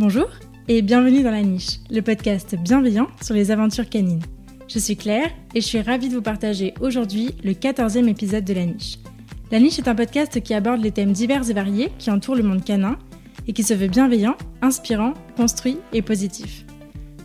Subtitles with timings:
[0.00, 0.30] Bonjour
[0.66, 4.22] et bienvenue dans La Niche, le podcast bienveillant sur les aventures canines.
[4.66, 8.54] Je suis Claire et je suis ravie de vous partager aujourd'hui le 14e épisode de
[8.54, 8.96] La Niche.
[9.52, 12.42] La Niche est un podcast qui aborde les thèmes divers et variés qui entourent le
[12.42, 12.96] monde canin
[13.46, 16.64] et qui se veut bienveillant, inspirant, construit et positif.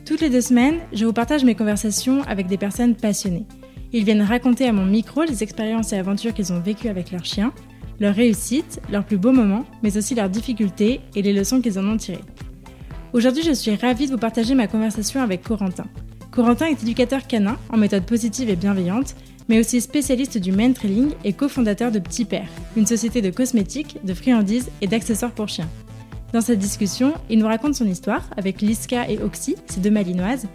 [0.05, 3.45] Toutes les deux semaines, je vous partage mes conversations avec des personnes passionnées.
[3.93, 7.23] Ils viennent raconter à mon micro les expériences et aventures qu'ils ont vécues avec leurs
[7.23, 7.53] chiens,
[8.01, 11.87] leurs réussites, leurs plus beaux moments, mais aussi leurs difficultés et les leçons qu'ils en
[11.87, 12.19] ont tirées.
[13.15, 15.85] Aujourd'hui, je suis ravie de vous partager ma conversation avec Corentin.
[16.31, 19.15] Corentin est éducateur canin en méthode positive et bienveillante,
[19.47, 23.99] mais aussi spécialiste du main trailing et cofondateur de Petit Père, une société de cosmétiques,
[24.03, 25.69] de friandises et d'accessoires pour chiens.
[26.33, 30.49] Dans cette discussion, il nous raconte son histoire avec Liska et Oxy, ses deux malinoises,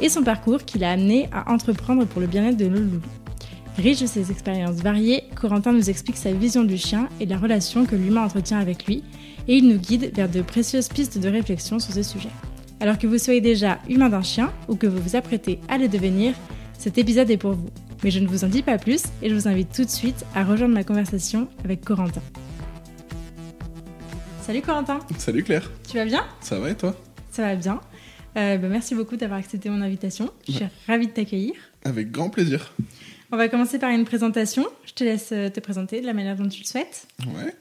[0.00, 3.02] et son parcours qui l'a amené à entreprendre pour le bien-être de nos loulous.
[3.76, 7.84] Riche de ses expériences variées, Corentin nous explique sa vision du chien et la relation
[7.84, 9.04] que l'humain entretient avec lui,
[9.48, 12.30] et il nous guide vers de précieuses pistes de réflexion sur ce sujet.
[12.80, 15.88] Alors que vous soyez déjà humain d'un chien ou que vous vous apprêtez à le
[15.88, 16.34] devenir,
[16.78, 17.70] cet épisode est pour vous.
[18.04, 20.26] Mais je ne vous en dis pas plus et je vous invite tout de suite
[20.34, 22.22] à rejoindre ma conversation avec Corentin.
[24.42, 26.24] Salut Corentin Salut Claire Tu vas bien?
[26.40, 26.94] Ça va et toi?
[27.32, 27.80] Ça va bien.
[28.36, 30.30] Euh, bah, merci beaucoup d'avoir accepté mon invitation.
[30.46, 31.54] Je suis ravie de t'accueillir.
[31.84, 32.74] Avec grand plaisir.
[33.32, 34.66] On va commencer par une présentation.
[34.84, 37.08] Je te laisse euh, te présenter de la manière dont tu le souhaites.
[37.26, 37.52] Ouais.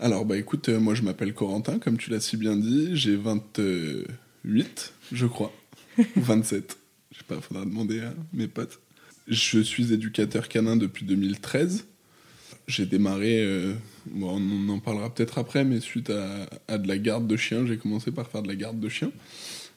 [0.00, 2.90] Alors, bah écoute, euh, moi je m'appelle Corentin, comme tu l'as si bien dit.
[2.96, 5.52] J'ai 28, je crois.
[6.16, 6.76] 27.
[7.12, 8.80] Je sais pas, faudra demander à mes potes.
[9.28, 11.84] Je suis éducateur canin depuis 2013.
[12.66, 13.74] J'ai démarré, euh,
[14.06, 17.64] bon, on en parlera peut-être après, mais suite à, à, de la garde de chiens,
[17.66, 19.12] j'ai commencé par faire de la garde de chiens.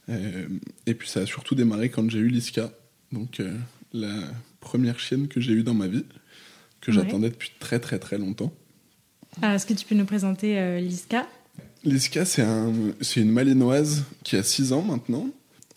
[0.09, 0.47] Euh,
[0.87, 2.71] et puis ça a surtout démarré quand j'ai eu Liska,
[3.11, 3.41] donc
[3.93, 4.09] la
[4.65, 6.03] première chienne que j'ai eue dans ma vie,
[6.81, 6.97] que ouais.
[6.97, 8.53] j'attendais depuis très très très longtemps.
[9.41, 11.25] Ah, Est-ce que tu peux nous présenter euh, Liska?
[11.85, 12.73] Liska, c'est un,
[13.15, 15.29] une malinoise qui a 6 ans maintenant.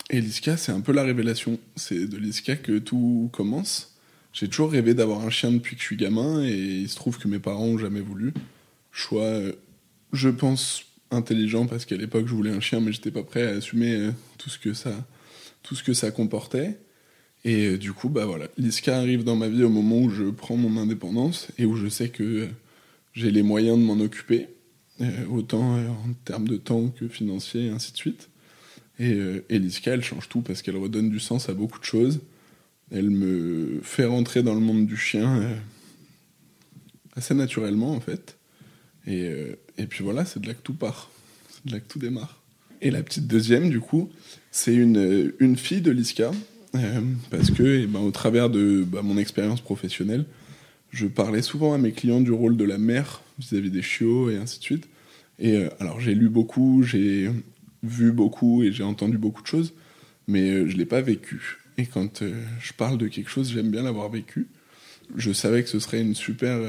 [0.09, 1.59] Et Liska, c'est un peu la révélation.
[1.75, 3.95] C'est de Liska que tout commence.
[4.33, 7.17] J'ai toujours rêvé d'avoir un chien depuis que je suis gamin et il se trouve
[7.17, 8.33] que mes parents ont jamais voulu.
[8.91, 9.53] Choix, euh,
[10.13, 13.57] je pense, intelligent parce qu'à l'époque je voulais un chien mais j'étais pas prêt à
[13.57, 14.91] assumer euh, tout ce que ça
[15.63, 16.79] tout ce que ça comportait
[17.45, 20.25] et euh, du coup bah voilà Liska arrive dans ma vie au moment où je
[20.25, 22.47] prends mon indépendance et où je sais que euh,
[23.13, 24.47] j'ai les moyens de m'en occuper
[25.01, 28.29] euh, autant en termes de temps que financier et ainsi de suite
[28.99, 29.17] et,
[29.49, 32.19] et Liska elle change tout parce qu'elle redonne du sens à beaucoup de choses
[32.91, 35.41] elle me fait rentrer dans le monde du chien
[37.15, 38.39] assez naturellement en fait
[39.09, 41.09] et, puis voilà, c'est de là que tout part.
[41.49, 42.41] C'est de là que tout démarre.
[42.81, 44.09] Et la petite deuxième, du coup,
[44.51, 46.31] c'est une, une fille de Liska.
[46.75, 50.25] Euh, parce que, eh ben, au travers de bah, mon expérience professionnelle,
[50.91, 54.29] je parlais souvent à mes clients du rôle de la mère vis-à-vis -vis des chiots
[54.29, 54.87] et ainsi de suite.
[55.39, 57.29] Et euh, alors, j'ai lu beaucoup, j'ai
[57.83, 59.73] vu beaucoup et j'ai entendu beaucoup de choses,
[60.27, 61.57] mais euh, je ne l'ai pas vécu.
[61.77, 62.23] Et quand
[62.59, 64.47] je parle de quelque chose, j'aime bien l'avoir vécu.
[65.15, 66.59] Je savais que ce serait une super,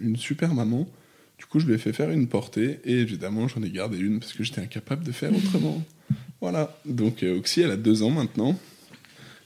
[0.00, 0.88] une super maman.
[1.36, 4.20] Du coup, je lui ai fait faire une portée et évidemment, j'en ai gardé une
[4.20, 5.82] parce que j'étais incapable de faire autrement.
[6.40, 6.78] voilà.
[6.86, 8.56] Donc, Oxy, elle a deux ans maintenant.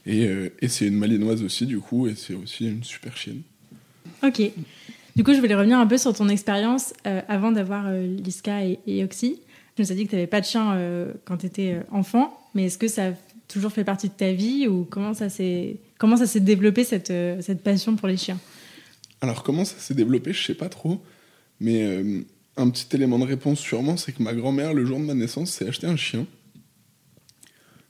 [0.07, 3.41] Et, euh, et c'est une malinoise aussi, du coup, et c'est aussi une super chienne.
[4.23, 4.41] Ok.
[5.15, 8.65] Du coup, je voulais revenir un peu sur ton expérience euh, avant d'avoir euh, Liska
[8.65, 9.39] et, et, Oxy.
[9.75, 10.75] Tu nous as dit que tu n'avais pas de chien
[11.25, 13.11] quand tu étais enfant, mais est-ce que ça a
[13.47, 17.13] toujours fait partie de ta vie ou comment ça s'est comment ça s'est développé cette,
[17.41, 18.39] cette passion pour les chiens?
[19.21, 20.99] Alors, comment ça s'est développé, je sais pas trop.
[21.59, 22.25] Mais
[22.57, 25.51] un petit élément de réponse sûrement, c'est que ma grand-mère, le jour de ma naissance,
[25.51, 26.25] s'est acheté un chien.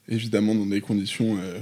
[0.10, 1.60] Évidemment dans des conditions euh,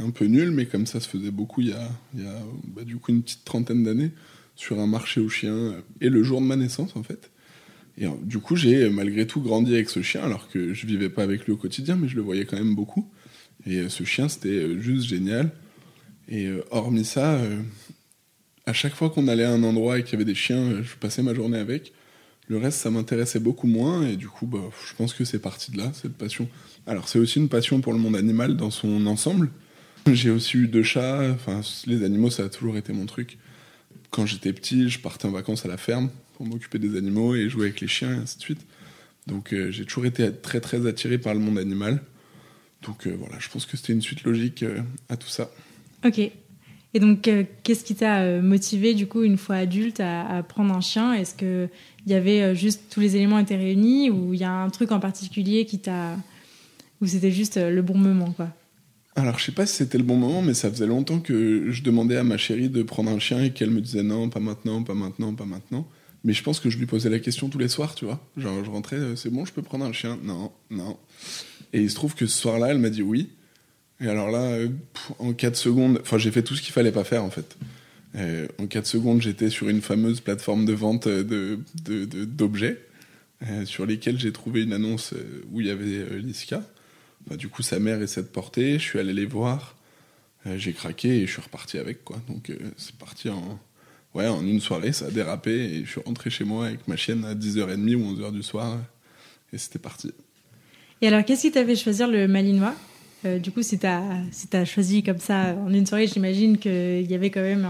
[0.00, 2.38] un peu nulles, mais comme ça se faisait beaucoup il y a, il y a
[2.74, 4.10] bah, du coup une petite trentaine d'années,
[4.56, 7.30] sur un marché aux chiens, euh, et le jour de ma naissance en fait.
[7.98, 11.08] Et euh, du coup, j'ai malgré tout grandi avec ce chien, alors que je vivais
[11.08, 13.08] pas avec lui au quotidien, mais je le voyais quand même beaucoup.
[13.66, 15.50] Et euh, ce chien, c'était juste génial.
[16.28, 17.40] Et hormis ça,
[18.64, 20.94] à chaque fois qu'on allait à un endroit et qu'il y avait des chiens, je
[20.94, 21.92] passais ma journée avec.
[22.46, 24.58] Le reste, ça m'intéressait beaucoup moins, et du coup, bah,
[24.88, 26.48] je pense que c'est parti de là, cette passion.
[26.86, 29.50] Alors, c'est aussi une passion pour le monde animal dans son ensemble.
[30.12, 33.38] J'ai aussi eu deux chats, enfin, les animaux, ça a toujours été mon truc.
[34.10, 37.48] Quand j'étais petit, je partais en vacances à la ferme pour m'occuper des animaux et
[37.48, 38.60] jouer avec les chiens, et ainsi de suite.
[39.26, 42.02] Donc, euh, j'ai toujours été très, très attiré par le monde animal.
[42.82, 45.50] Donc, euh, voilà, je pense que c'était une suite logique euh, à tout ça.
[46.04, 46.18] Ok.
[46.18, 47.28] Et donc,
[47.62, 51.12] qu'est-ce qui t'a motivé, du coup, une fois adulte, à, à prendre un chien?
[51.12, 51.68] Est-ce qu'il
[52.08, 54.98] y avait juste tous les éléments étaient réunis ou il y a un truc en
[54.98, 56.16] particulier qui t'a.
[57.00, 58.48] ou c'était juste le bon moment, quoi?
[59.20, 61.82] Alors, je sais pas si c'était le bon moment, mais ça faisait longtemps que je
[61.82, 64.82] demandais à ma chérie de prendre un chien et qu'elle me disait non, pas maintenant,
[64.82, 65.86] pas maintenant, pas maintenant.
[66.24, 68.26] Mais je pense que je lui posais la question tous les soirs, tu vois.
[68.38, 70.98] Genre, je rentrais, euh, c'est bon, je peux prendre un chien Non, non.
[71.74, 73.28] Et il se trouve que ce soir-là, elle m'a dit oui.
[74.00, 74.68] Et alors là, euh,
[75.18, 77.58] en 4 secondes, enfin, j'ai fait tout ce qu'il fallait pas faire, en fait.
[78.16, 81.58] Euh, en 4 secondes, j'étais sur une fameuse plateforme de vente de,
[82.24, 82.86] d'objets,
[83.64, 85.12] sur lesquels j'ai trouvé une annonce
[85.52, 86.62] où il y avait Liska.
[87.36, 89.76] Du coup, sa mère essaie de porter, je suis allé les voir,
[90.56, 92.16] j'ai craqué et je suis reparti avec, quoi.
[92.28, 93.58] Donc, c'est parti en
[94.14, 96.96] ouais, en une soirée, ça a dérapé et je suis rentré chez moi avec ma
[96.96, 98.78] chienne à 10h30 ou 11h du soir
[99.52, 100.12] et c'était parti.
[101.02, 102.74] Et alors, qu'est-ce qui t'a fait choisir le malinois?
[103.24, 107.10] Euh, Du coup, si t'as si as choisi comme ça en une soirée, j'imagine qu'il
[107.10, 107.66] y avait quand même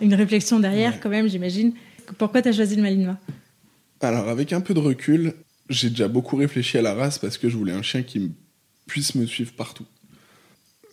[0.00, 1.72] une réflexion derrière, quand même, j'imagine.
[2.18, 3.18] Pourquoi t'as choisi le malinois?
[4.00, 5.34] Alors, avec un peu de recul,
[5.70, 8.32] j'ai déjà beaucoup réfléchi à la race parce que je voulais un chien qui
[8.86, 9.86] puisse me suivre partout.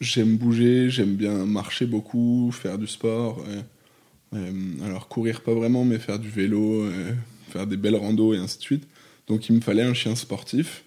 [0.01, 3.43] J'aime bouger, j'aime bien marcher beaucoup, faire du sport.
[4.33, 4.51] Euh,
[4.83, 7.13] alors courir pas vraiment, mais faire du vélo, euh,
[7.51, 8.87] faire des belles randos et ainsi de suite.
[9.27, 10.83] Donc il me fallait un chien sportif.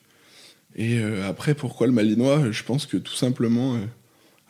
[0.74, 2.50] Et euh, après, pourquoi le malinois?
[2.50, 3.78] Je pense que tout simplement...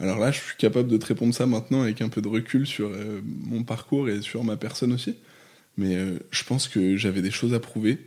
[0.00, 2.67] alors là, je suis capable de te répondre ça maintenant avec un peu de recul
[2.67, 2.91] sur
[3.25, 5.14] mon parcours et sur ma personne aussi.
[5.76, 5.97] Mais
[6.31, 7.99] je pense que j'avais des choses à prouver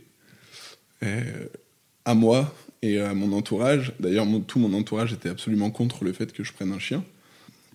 [2.04, 3.92] à moi et à mon entourage.
[4.00, 7.04] D'ailleurs, tout mon entourage était absolument contre le fait que je prenne un chien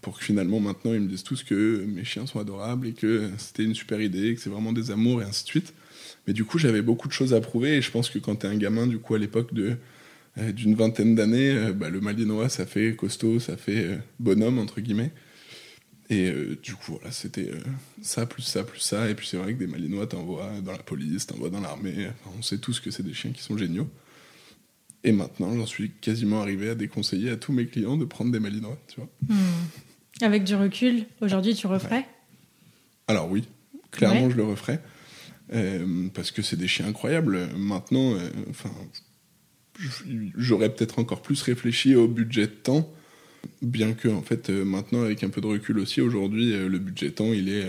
[0.01, 3.27] pour que finalement maintenant ils me disent tous que mes chiens sont adorables et que
[3.39, 5.73] c'était une super idée, que c'est vraiment des amours et ainsi de suite.
[6.27, 8.47] Mais du coup, j'avais beaucoup de choses à prouver et je pense que quand t'es
[8.47, 9.77] un gamin, du coup, à l'époque de
[10.37, 14.59] euh, d'une vingtaine d'années, euh, bah, le malinois, ça fait costaud, ça fait euh, bonhomme,
[14.59, 15.11] entre guillemets.
[16.11, 16.31] Et
[16.61, 17.49] du coup, voilà, c'était
[18.03, 19.09] ça, plus ça, plus ça.
[19.09, 22.09] Et puis c'est vrai que des malinois, t'envoies dans la police, t'envoies dans l'armée.
[22.37, 23.89] on sait tous que c'est des chiens qui sont géniaux.
[25.05, 28.39] Et maintenant, j'en suis quasiment arrivé à déconseiller à tous mes clients de prendre des
[28.39, 29.09] malinois, tu vois.
[29.29, 30.23] Hmm.
[30.23, 32.07] Avec du recul, aujourd'hui, tu referais?
[33.07, 33.47] Alors oui,
[33.91, 34.81] clairement, je le referais.
[35.53, 37.49] Euh, parce que c'est des chiens incroyables.
[37.55, 38.71] Maintenant, euh, enfin,
[40.35, 42.91] j'aurais peut-être encore plus réfléchi au budget de temps,
[43.61, 47.09] bien que, en fait, euh, maintenant, avec un peu de recul aussi, aujourd'hui, le budget
[47.09, 47.67] de temps, il est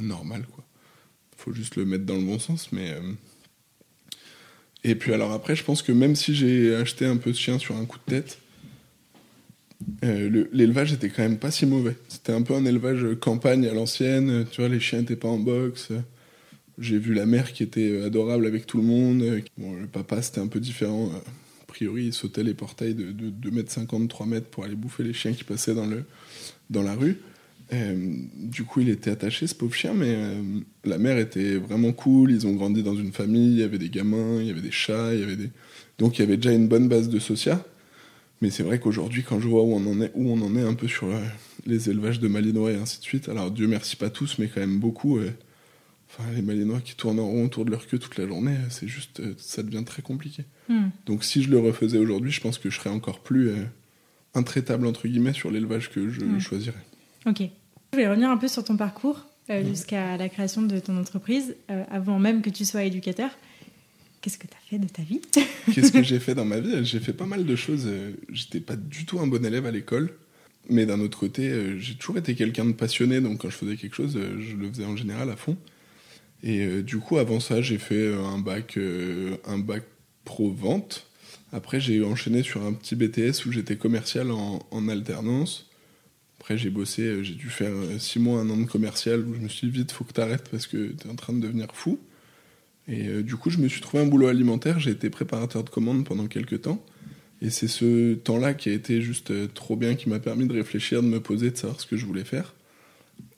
[0.00, 0.64] normal, quoi.
[1.36, 2.94] Faut juste le mettre dans le bon sens, mais.
[4.84, 7.58] Et puis alors après, je pense que même si j'ai acheté un peu de chien
[7.58, 8.38] sur un coup de tête,
[10.04, 11.96] euh, l'élevage était quand même pas si mauvais.
[12.08, 14.46] C'était un peu un élevage campagne à l'ancienne.
[14.50, 15.92] Tu vois, les chiens étaient pas en boxe.
[16.78, 19.42] J'ai vu la mère qui était adorable avec tout le monde.
[19.58, 21.10] Bon, le papa, c'était un peu différent.
[21.62, 25.02] A priori, il sautait les portails de, 2 mètres 50, 3 mètres pour aller bouffer
[25.02, 26.04] les chiens qui passaient dans, le,
[26.70, 27.18] dans la rue.
[27.72, 30.42] Euh, du coup, il était attaché, ce pauvre chien, mais euh,
[30.84, 32.30] la mère était vraiment cool.
[32.30, 34.70] Ils ont grandi dans une famille, il y avait des gamins, il y avait des
[34.70, 35.50] chats, il y avait des...
[35.98, 37.58] Donc il y avait déjà une bonne base de social.
[38.42, 40.62] Mais c'est vrai qu'aujourd'hui, quand je vois où on en est, où on en est
[40.62, 41.20] un peu sur euh,
[41.64, 44.60] les élevages de malinois et ainsi de suite, alors Dieu merci pas tous, mais quand
[44.60, 45.18] même beaucoup.
[46.08, 48.86] Enfin, les malinois qui tournent en rond autour de leur queue toute la journée, c'est
[48.86, 50.44] juste, ça devient très compliqué.
[50.68, 50.88] Hmm.
[51.06, 53.50] Donc si je le refaisais aujourd'hui, je pense que je serais encore plus
[54.34, 56.38] intraitable entre guillemets sur l'élevage que je hmm.
[56.38, 56.84] choisirais.
[57.26, 57.42] Ok.
[57.92, 61.54] Je vais revenir un peu sur ton parcours jusqu'à la création de ton entreprise,
[61.90, 63.30] avant même que tu sois éducateur.
[64.26, 65.20] Qu'est-ce que tu as fait de ta vie
[65.72, 66.84] Qu'est-ce que j'ai fait dans ma vie?
[66.84, 67.84] J'ai fait pas mal de choses.
[67.86, 70.10] Euh, j'étais pas du tout un bon élève à l'école.
[70.68, 73.20] Mais d'un autre côté, euh, j'ai toujours été quelqu'un de passionné.
[73.20, 75.56] Donc quand je faisais quelque chose, euh, je le faisais en général à fond.
[76.42, 78.76] Et du coup, avant ça, j'ai fait un bac,
[79.46, 79.84] un bac
[80.24, 81.06] pro vente.
[81.52, 85.70] Après, j'ai enchaîné sur un petit BTS où j'étais commercial en, en alternance.
[86.38, 89.48] Après, j'ai bossé, j'ai dû faire six mois, un an de commercial où je me
[89.48, 91.68] suis dit vite, faut que tu arrêtes parce que tu es en train de devenir
[91.72, 91.98] fou.
[92.88, 94.78] Et euh, du coup, je me suis trouvé un boulot alimentaire.
[94.78, 96.84] J'ai été préparateur de commandes pendant quelques temps.
[97.42, 100.52] Et c'est ce temps-là qui a été juste euh, trop bien, qui m'a permis de
[100.52, 102.54] réfléchir, de me poser, de savoir ce que je voulais faire.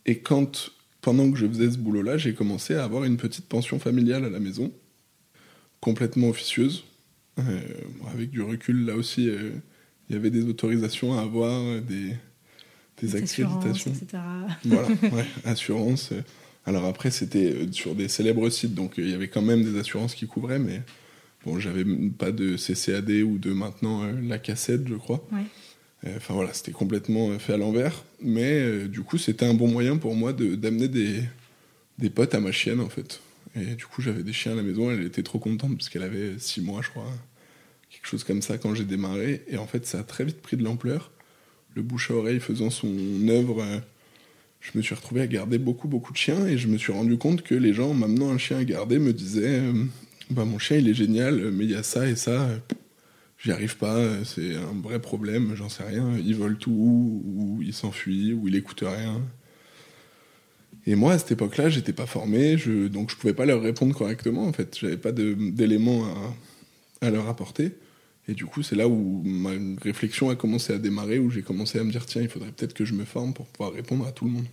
[0.07, 3.78] Et quand, pendant que je faisais ce boulot-là, j'ai commencé à avoir une petite pension
[3.78, 4.73] familiale à la maison,
[5.81, 6.85] complètement officieuse.
[7.38, 7.61] Euh,
[8.12, 9.28] avec du recul, là aussi,
[10.09, 12.14] il y avait des autorisations à avoir, des,
[13.02, 13.93] des accréditations.
[13.93, 14.19] Etc.
[14.64, 16.12] Voilà, ouais, assurance.
[16.69, 19.64] Alors après, c'était euh, sur des célèbres sites, donc euh, il y avait quand même
[19.64, 20.83] des assurances qui couvraient, mais
[21.45, 21.85] bon, j'avais
[22.19, 25.26] pas de CCAD ou de maintenant euh, la cassette, je crois.
[26.07, 30.14] Enfin voilà, c'était complètement fait à l'envers, mais du coup, c'était un bon moyen pour
[30.14, 31.25] moi d'amener des,
[31.99, 33.21] des potes à ma chienne, en fait.
[33.57, 36.05] Et du coup, j'avais des chiens à la maison, elle était trop contente parce qu'elle
[36.05, 37.12] avait six mois, je crois,
[37.90, 39.43] quelque chose comme ça quand j'ai démarré.
[39.49, 41.11] Et en fait, ça a très vite pris de l'ampleur.
[41.79, 42.93] Le bouche à oreille faisant son
[43.29, 43.65] œuvre
[44.61, 47.17] je me suis retrouvé à garder beaucoup, beaucoup de chiens et je me suis rendu
[47.17, 49.85] compte que les gens, m'amenant un chien à garder, me disaient euh,
[50.31, 52.49] bah, Mon chien, il est génial, mais il y a ça et ça,
[53.39, 56.13] j'y arrive pas, c'est un vrai problème, j'en sais rien.
[56.19, 59.23] Il vole tout, ou il s'enfuit, ou il écoute rien.
[60.87, 62.57] Et moi, à cette époque-là, j'étais pas formé,
[62.91, 64.47] donc je pouvais pas leur répondre correctement.
[64.47, 66.05] En fait, j'avais pas d'éléments
[67.01, 67.75] à, leur apporter.
[68.29, 69.51] Et du coup, c'est là où ma
[69.83, 72.75] réflexion a commencé à démarrer, où j'ai commencé à me dire tiens, il faudrait peut-être
[72.75, 74.47] que je me forme pour pouvoir répondre à tout le monde.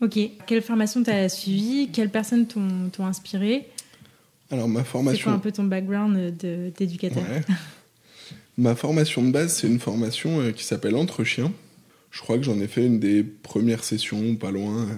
[0.00, 0.18] Ok.
[0.46, 3.68] Quelle formation tu as suivi Quelles personnes t'ont inspiré?
[4.50, 5.18] Alors, ma formation.
[5.18, 6.36] C'est quoi un peu ton background
[6.76, 7.24] d'éducateur?
[8.58, 11.52] Ma formation de base, c'est une formation euh, qui s'appelle Entre Chiens.
[12.10, 14.88] Je crois que j'en ai fait une des premières sessions, pas loin.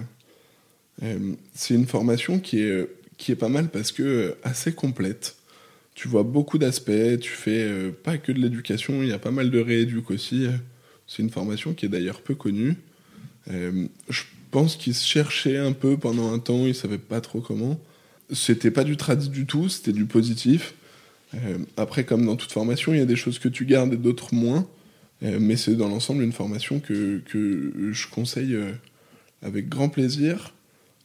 [1.03, 2.87] Euh, c'est une formation qui est,
[3.17, 5.35] qui est pas mal parce que euh, assez complète.
[5.99, 9.51] Tu vois beaucoup d'aspects, tu fais pas que de l'éducation, il y a pas mal
[9.51, 10.47] de rééduc aussi.
[11.07, 12.77] C'est une formation qui est d'ailleurs peu connue.
[13.49, 17.77] je pense qu'ils se cherchaient un peu pendant un temps, ils savaient pas trop comment.
[18.31, 20.73] C'était pas du tradit du tout, c'était du positif.
[21.33, 23.97] Euh, après, comme dans toute formation, il y a des choses que tu gardes et
[23.97, 24.67] d'autres moins.
[25.23, 28.71] Euh, mais c'est dans l'ensemble une formation que, que je conseille euh,
[29.41, 30.53] avec grand plaisir.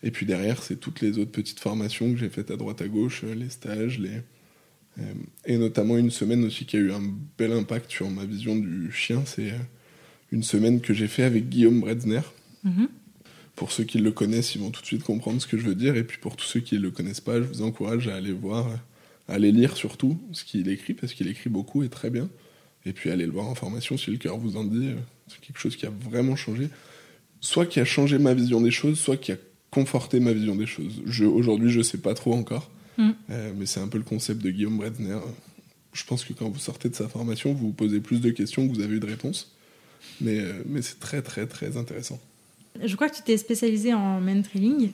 [0.02, 2.88] Et puis derrière, c'est toutes les autres petites formations que j'ai faites à droite à
[2.88, 4.20] gauche, les stages, les...
[5.44, 7.02] et notamment une semaine aussi qui a eu un
[7.36, 9.22] bel impact sur ma vision du chien.
[9.26, 9.52] C'est
[10.30, 12.20] une semaine que j'ai fait avec Guillaume Bretzner.
[12.64, 12.88] Mm-hmm.
[13.56, 15.74] Pour ceux qui le connaissent, ils vont tout de suite comprendre ce que je veux
[15.74, 15.96] dire.
[15.96, 18.32] Et puis pour tous ceux qui ne le connaissent pas, je vous encourage à aller
[18.32, 18.68] voir
[19.28, 22.28] Allez lire surtout ce qu'il écrit, parce qu'il écrit beaucoup et très bien.
[22.84, 24.88] Et puis allez le voir en formation si le cœur vous en dit.
[24.88, 24.96] Euh,
[25.28, 26.68] c'est quelque chose qui a vraiment changé.
[27.40, 29.36] Soit qui a changé ma vision des choses, soit qui a
[29.70, 31.02] conforté ma vision des choses.
[31.22, 32.70] Aujourd'hui, je ne sais pas trop encore.
[32.98, 33.10] Mm.
[33.30, 35.18] Euh, mais c'est un peu le concept de Guillaume Bredner.
[35.92, 38.66] Je pense que quand vous sortez de sa formation, vous vous posez plus de questions
[38.68, 39.54] que vous avez eu de réponses.
[40.20, 42.20] Mais, euh, mais c'est très, très, très intéressant.
[42.82, 44.90] Je crois que tu t'es spécialisé en trailing.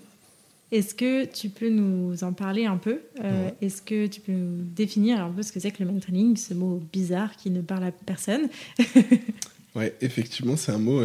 [0.70, 4.62] Est-ce que tu peux nous en parler un peu euh, Est-ce que tu peux nous
[4.62, 7.84] définir un peu ce que c'est que le mentoring, ce mot bizarre qui ne parle
[7.84, 8.48] à personne
[9.74, 11.02] Ouais, effectivement, c'est un mot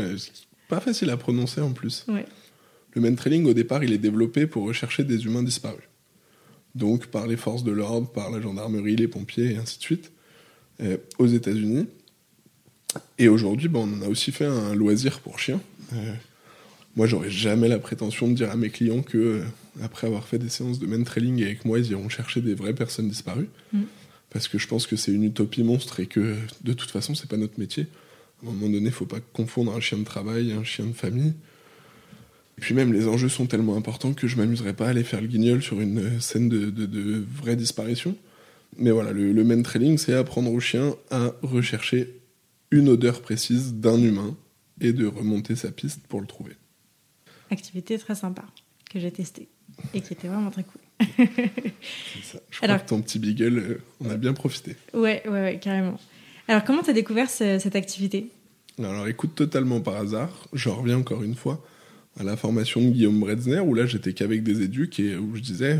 [0.67, 2.05] pas facile à prononcer en plus.
[2.91, 5.83] Le mentoring, au départ, il est développé pour rechercher des humains disparus.
[6.75, 10.11] Donc par les forces de l'ordre, par la gendarmerie, les pompiers et ainsi de suite,
[10.81, 11.87] euh, aux États-Unis.
[13.17, 15.61] Et aujourd'hui, ben, on a aussi fait un loisir pour chiens.
[16.95, 19.43] Moi, j'aurais jamais la prétention de dire à mes clients que, euh,
[19.81, 23.09] après avoir fait des séances de trailing avec moi, ils iront chercher des vraies personnes
[23.09, 23.49] disparues.
[23.73, 23.81] Mm.
[24.29, 27.29] Parce que je pense que c'est une utopie monstre et que, de toute façon, c'est
[27.29, 27.87] pas notre métier.
[28.43, 30.85] À un moment donné, il faut pas confondre un chien de travail et un chien
[30.85, 31.33] de famille.
[32.57, 35.21] Et puis même, les enjeux sont tellement importants que je m'amuserais pas à aller faire
[35.21, 38.15] le guignol sur une euh, scène de, de, vraie disparition.
[38.77, 42.21] Mais voilà, le, le trailing, c'est apprendre au chien à rechercher
[42.71, 44.35] une odeur précise d'un humain
[44.81, 46.55] et de remonter sa piste pour le trouver
[47.51, 48.43] activité très sympa
[48.89, 49.47] que j'ai testée
[49.93, 50.81] et qui était vraiment très cool.
[52.23, 52.39] ça.
[52.49, 54.75] Je crois que ton petit beagle, euh, on a bien profité.
[54.93, 55.99] Ouais, ouais, ouais carrément.
[56.47, 58.29] Alors, comment tu as découvert cette activité?
[58.77, 60.47] Alors, écoute, totalement par hasard.
[60.53, 61.65] Je reviens encore une fois
[62.17, 65.41] à la formation de Guillaume Bretzner, où là, j'étais qu'avec des éduques et où je
[65.41, 65.79] disais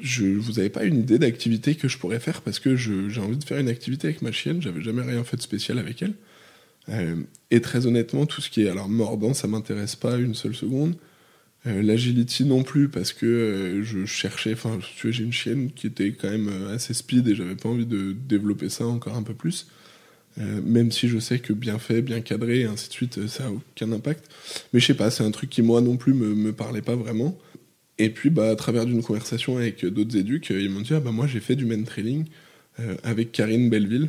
[0.00, 3.36] je, vous n'avez pas une idée d'activité que je pourrais faire parce que j'ai envie
[3.36, 4.62] de faire une activité avec ma chienne.
[4.62, 6.14] J'avais jamais rien fait de spécial avec elle.
[6.88, 7.16] Euh,
[7.50, 10.94] et très honnêtement, tout ce qui est alors mordant, ça m'intéresse pas une seule seconde.
[11.66, 16.12] Euh, l'agility non plus parce que euh, je cherchais, enfin, j'ai une chienne qui était
[16.12, 19.66] quand même assez speed et j'avais pas envie de développer ça encore un peu plus.
[20.38, 23.50] Même si je sais que bien fait, bien cadré et ainsi de suite, ça a
[23.50, 24.24] aucun impact.
[24.72, 26.94] Mais je sais pas, c'est un truc qui moi non plus me, me parlait pas
[26.94, 27.36] vraiment.
[27.98, 31.10] Et puis, bah, à travers d'une conversation avec d'autres éducs, ils m'ont dit Ah, bah,
[31.10, 32.26] moi, j'ai fait du main trailing
[33.02, 34.08] avec Karine Belleville,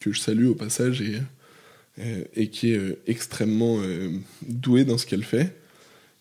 [0.00, 1.20] que je salue au passage et
[2.00, 4.10] euh, et qui est euh, extrêmement euh,
[4.46, 5.56] douée dans ce qu'elle fait.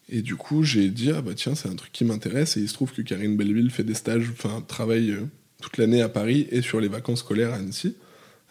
[0.10, 2.58] Et du coup, j'ai dit, ah bah tiens, c'est un truc qui m'intéresse.
[2.58, 5.16] Et il se trouve que Karine Belleville fait des stages, enfin, travaille
[5.62, 7.96] toute l'année à Paris et sur les vacances scolaires à Annecy.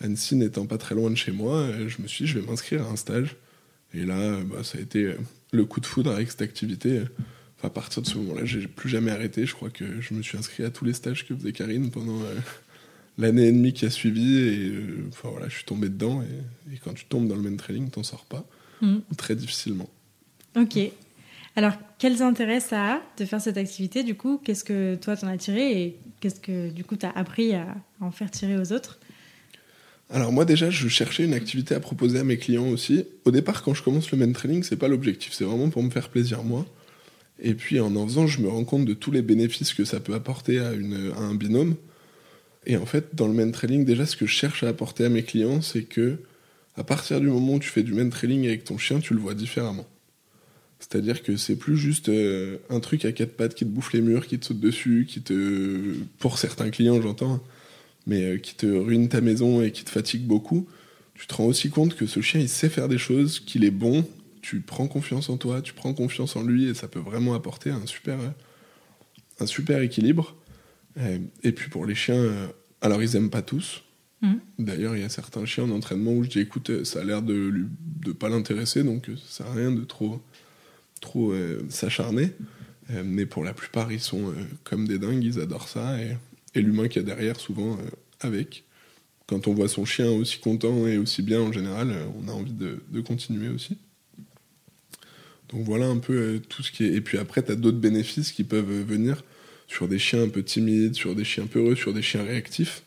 [0.00, 2.86] Annecy n'étant pas très loin de chez moi, je me suis dit, je vais m'inscrire
[2.86, 3.36] à un stage.
[3.94, 5.14] Et là, bah, ça a été
[5.52, 7.02] le coup de foudre avec cette activité.
[7.56, 9.46] Enfin, à partir de ce moment-là, j'ai plus jamais arrêté.
[9.46, 12.20] Je crois que je me suis inscrit à tous les stages que faisait Karine pendant
[13.18, 16.22] l'année et demie qui a suivi, et euh, enfin, voilà, je suis tombé dedans.
[16.22, 18.44] Et, quand tu tombes dans le main training, t'en sors pas,
[18.80, 18.98] mm.
[19.16, 19.88] très difficilement.
[20.56, 20.78] Ok.
[21.56, 25.28] Alors, quels intérêts ça a de faire cette activité Du coup, qu'est-ce que toi t'en
[25.28, 25.82] as tiré?
[25.82, 28.98] Et qu'est-ce que du coup t'as appris à, en faire tirer aux autres?
[30.10, 33.04] Alors moi déjà, je cherchais une activité à proposer à mes clients aussi.
[33.24, 35.90] Au départ, quand je commence le main training, c'est pas l'objectif, c'est vraiment pour me
[35.90, 36.64] faire plaisir moi.
[37.40, 40.00] Et puis en en faisant, je me rends compte de tous les bénéfices que ça
[40.00, 41.74] peut apporter à, un binôme.
[42.66, 45.08] Et en fait, dans le main trailing, déjà, ce que je cherche à apporter à
[45.08, 46.18] mes clients, c'est que
[46.76, 49.20] à partir du moment où tu fais du main trailing avec ton chien, tu le
[49.20, 49.86] vois différemment.
[50.78, 54.02] C'est-à-dire que c'est plus juste euh, un truc à quatre pattes qui te bouffe les
[54.02, 57.42] murs, qui te saute dessus, qui te, pour certains clients, j'entends,
[58.06, 60.66] mais euh, qui te ruine ta maison et qui te fatigue beaucoup.
[61.14, 63.70] Tu te rends aussi compte que ce chien, il sait faire des choses, qu'il est
[63.70, 64.06] bon.
[64.42, 67.70] tu prends confiance en toi, tu prends confiance en lui, et ça peut vraiment apporter
[67.70, 68.18] un super,
[69.40, 70.36] un super équilibre.
[71.42, 72.48] Et, puis pour les chiens,
[72.80, 73.82] alors ils aiment pas tous.
[74.22, 74.34] Mmh.
[74.58, 77.22] D'ailleurs, il y a certains chiens en entraînement où je dis écoute, ça a l'air
[77.22, 77.66] de
[78.06, 80.22] ne pas l'intéresser, donc ça sert à rien de trop,
[81.00, 81.34] trop
[81.68, 82.30] s'acharner.
[83.04, 84.32] mais pour la plupart, ils sont
[84.64, 86.00] comme des dingues, ils adorent ça.
[86.00, 86.16] Et,
[86.56, 87.78] et l'humain qui a derrière, souvent
[88.20, 88.64] avec
[89.26, 92.32] quand on voit son chien aussi content et aussi bien en général, euh, on a
[92.32, 93.76] envie de, continuer aussi.
[95.48, 96.92] Donc voilà un peu euh, tout ce qui est.
[96.92, 99.22] Et puis après, tu as d'autres bénéfices qui peuvent euh, venir
[99.68, 102.82] sur des chiens un peu timides, sur des chiens peureux, sur des chiens réactifs.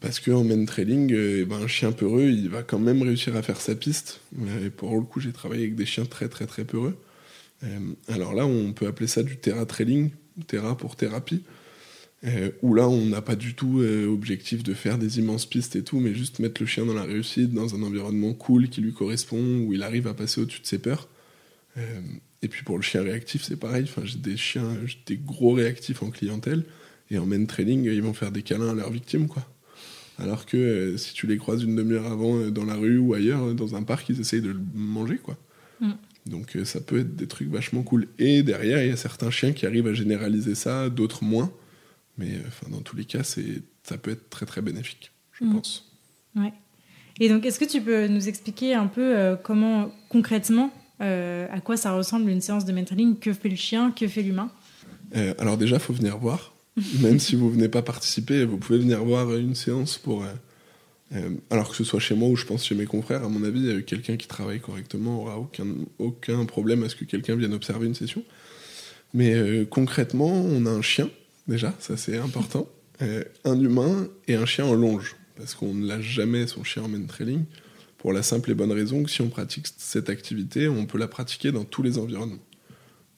[0.00, 3.42] Parce qu'en main trailing, eh ben, un chien peureux, il va quand même réussir à
[3.42, 4.20] faire sa piste.
[4.64, 6.98] Et pour le coup, j'ai travaillé avec des chiens très très très peureux.
[8.08, 10.10] Alors là, on peut appeler ça du terra trailing,
[10.48, 11.44] terra pour thérapie.
[12.24, 15.74] Euh, où là, on n'a pas du tout euh, objectif de faire des immenses pistes
[15.74, 18.80] et tout, mais juste mettre le chien dans la réussite, dans un environnement cool qui
[18.80, 21.08] lui correspond, où il arrive à passer au-dessus de ses peurs.
[21.78, 22.00] Euh,
[22.42, 23.84] et puis pour le chien réactif, c'est pareil.
[23.84, 24.68] Enfin, j'ai des chiens,
[25.06, 26.64] des gros réactifs en clientèle,
[27.10, 29.48] et en main training, ils vont faire des câlins à leurs victimes, quoi.
[30.18, 33.74] Alors que si tu les croises une demi-heure avant dans la rue ou ailleurs, dans
[33.74, 35.36] un parc, ils essayent de le manger, quoi.
[35.80, 35.92] Mm.
[36.26, 38.06] Donc ça peut être des trucs vachement cool.
[38.20, 41.52] Et derrière, il y a certains chiens qui arrivent à généraliser ça, d'autres moins.
[42.18, 45.54] Mais euh, enfin, dans tous les cas, ça peut être très très bénéfique, je mm.
[45.54, 45.90] pense.
[46.36, 46.52] Ouais.
[47.20, 51.60] Et donc, est-ce que tu peux nous expliquer un peu euh, comment, concrètement, euh, à
[51.60, 53.18] quoi ça ressemble une séance de mentoring?
[53.18, 53.90] Que fait le chien?
[53.90, 54.50] Que fait l'humain?
[55.38, 56.54] Alors déjà, il faut venir voir.
[57.00, 60.24] Même si vous venez pas participer, vous pouvez venir voir une séance pour...
[61.50, 63.84] alors que ce soit chez moi ou je pense chez mes confrères, à mon avis,
[63.84, 65.66] quelqu'un qui travaille correctement aura aucun,
[65.98, 68.24] aucun problème à ce que quelqu'un vienne observer une session.
[69.12, 71.10] Mais concrètement, on a un chien
[71.48, 72.68] déjà, ça c'est important.
[73.00, 76.82] Euh, un humain et un chien en longe, parce qu'on ne lâche jamais son chien
[76.82, 77.44] en main trailing,
[77.98, 81.08] pour la simple et bonne raison que si on pratique cette activité, on peut la
[81.08, 82.42] pratiquer dans tous les environnements.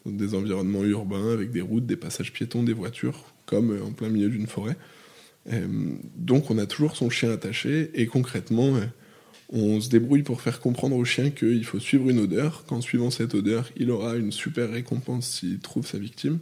[0.07, 4.09] des environnements urbains, avec des routes, des passages piétons, des voitures, comme euh, en plein
[4.09, 4.77] milieu d'une forêt.
[5.53, 5.67] Euh,
[6.17, 8.79] donc on a toujours son chien attaché, et concrètement,
[9.51, 13.11] on se débrouille pour faire comprendre au chien qu'il faut suivre une odeur, qu'en suivant
[13.11, 16.39] cette odeur, il aura une super récompense s'il trouve sa victime.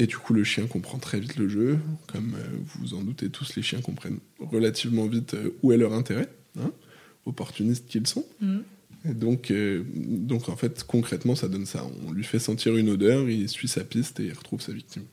[0.00, 1.78] Et du coup, le chien comprend très vite le jeu.
[2.06, 5.76] Comme euh, vous vous en doutez tous, les chiens comprennent relativement vite euh, où est
[5.76, 6.72] leur intérêt, hein,
[7.26, 8.24] opportunistes qu'ils sont.
[8.40, 8.58] Mm.
[9.10, 11.86] Et donc, euh, donc, en fait, concrètement, ça donne ça.
[12.06, 15.04] On lui fait sentir une odeur, il suit sa piste et il retrouve sa victime.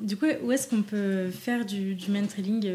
[0.00, 2.68] Du coup, où est-ce qu'on peut faire du, du man trailing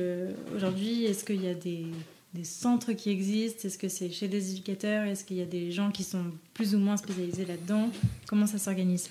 [0.56, 1.04] aujourd'hui?
[1.04, 1.86] Est-ce qu'il y a des,
[2.34, 3.68] des, centres qui existent?
[3.68, 5.06] Est-ce que c'est chez des éducateurs?
[5.06, 7.92] Est-ce qu'il y a des gens qui sont plus ou moins spécialisés là-dedans?
[8.28, 9.10] Comment ça s'organise?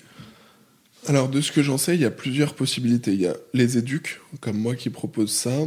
[1.05, 3.13] Alors, de ce que j'en sais, il y a plusieurs possibilités.
[3.13, 5.57] Il y a les éducs, comme moi, qui proposent ça,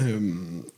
[0.00, 0.34] euh,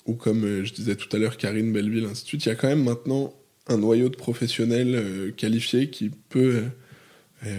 [0.06, 2.44] ou comme euh, je disais tout à l'heure, Karine Belleville, suite.
[2.44, 3.34] Il y a quand même maintenant
[3.68, 6.64] un noyau de professionnels euh, qualifiés qui peut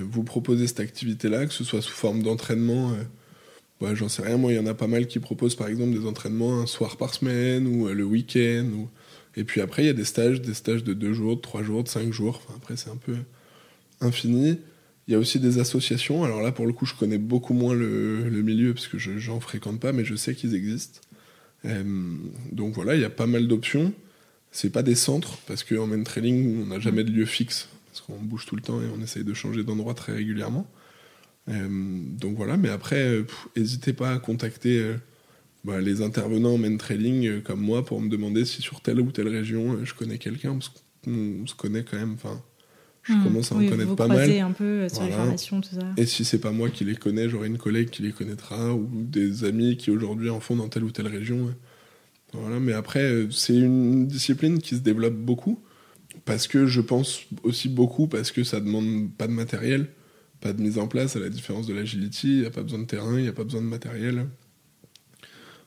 [0.01, 2.95] vous proposer cette activité-là, que ce soit sous forme d'entraînement.
[3.81, 5.91] Ouais, j'en sais rien, moi, il y en a pas mal qui proposent, par exemple,
[5.91, 8.87] des entraînements un soir par semaine ou le week-end.
[9.35, 11.63] Et puis après, il y a des stages, des stages de deux jours, de trois
[11.63, 12.41] jours, de cinq jours.
[12.55, 13.17] Après, c'est un peu
[13.99, 14.57] infini.
[15.07, 16.23] Il y a aussi des associations.
[16.23, 19.39] Alors là, pour le coup, je connais beaucoup moins le, milieu parce que je n'en
[19.39, 21.01] fréquente pas, mais je sais qu'ils existent.
[21.65, 21.83] Euh,
[22.51, 23.93] donc voilà, il y a pas mal d'options.
[24.51, 28.01] C'est pas des centres parce qu'en main trailing, on n'a jamais de lieu fixe parce
[28.01, 30.67] qu'on bouge tout le temps et on essaye de changer d'endroit très régulièrement.
[31.49, 33.23] Euh, donc voilà, mais après,
[33.57, 34.95] n'hésitez pas à contacter euh,
[35.65, 39.11] bah, les intervenants en main trailing comme moi pour me demander si sur telle ou
[39.11, 40.71] telle région je connais quelqu'un parce
[41.03, 42.15] qu'on se connaît quand même.
[43.03, 43.23] Je hmm.
[43.23, 44.29] commence à en connaître pas mal.
[44.31, 45.93] un peu euh, sur les formations, tout ça.
[45.97, 48.89] Et si c'est pas moi qui les connais, j'aurai une collègue qui les connaîtra ou
[48.93, 51.53] des amis qui aujourd'hui en font dans telle ou telle région.
[52.33, 55.59] Voilà, mais après, euh, c'est une discipline qui se développe beaucoup
[56.25, 59.87] parce que je pense aussi beaucoup parce que ça demande pas de matériel,
[60.39, 62.79] pas de mise en place à la différence de l'agility, il n'y a pas besoin
[62.79, 64.27] de terrain, il n'y a pas besoin de matériel.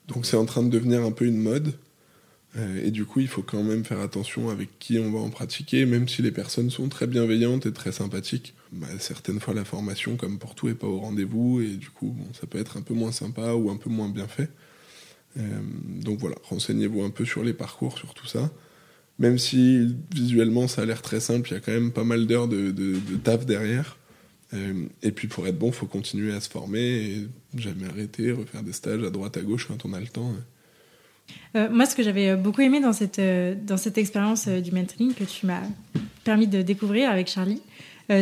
[0.07, 1.73] Donc c'est en train de devenir un peu une mode.
[2.57, 5.29] Euh, et du coup, il faut quand même faire attention avec qui on va en
[5.29, 8.53] pratiquer, même si les personnes sont très bienveillantes et très sympathiques.
[8.71, 12.15] Bah, certaines fois, la formation, comme pour tout, n'est pas au rendez-vous, et du coup,
[12.39, 14.49] ça peut être un peu moins sympa ou un peu moins bien fait.
[15.37, 15.41] Euh,
[15.85, 18.51] donc voilà, renseignez-vous un peu sur les parcours, sur tout ça.
[19.19, 22.27] Même si visuellement ça a l'air très simple, il y a quand même pas mal
[22.27, 22.73] d'heures de,
[23.23, 23.97] taf derrière.
[24.53, 28.31] Euh, et puis pour être bon, il faut continuer à se former et jamais arrêter,
[28.31, 30.33] refaire des stages à droite, à gauche quand on a le temps.
[31.55, 34.71] Euh, moi, ce que j'avais beaucoup aimé dans cette, euh, dans cette expérience euh, du
[34.71, 35.61] mentoring que tu m'as
[36.23, 37.61] permis de découvrir avec Charlie,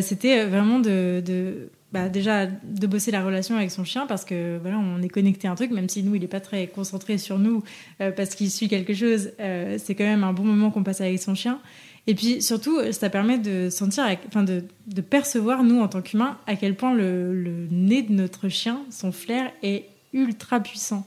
[0.01, 4.79] c'était vraiment de, bah, déjà de bosser la relation avec son chien parce que voilà,
[4.79, 7.37] on est connecté à un truc, même si nous, il n'est pas très concentré sur
[7.37, 7.63] nous
[7.99, 11.35] parce qu'il suit quelque chose, c'est quand même un bon moment qu'on passe avec son
[11.35, 11.59] chien.
[12.07, 16.39] Et puis surtout, ça permet de sentir, enfin de, de, percevoir, nous en tant qu'humains,
[16.47, 21.05] à quel point le, nez de notre chien, son flair, est ultra puissant.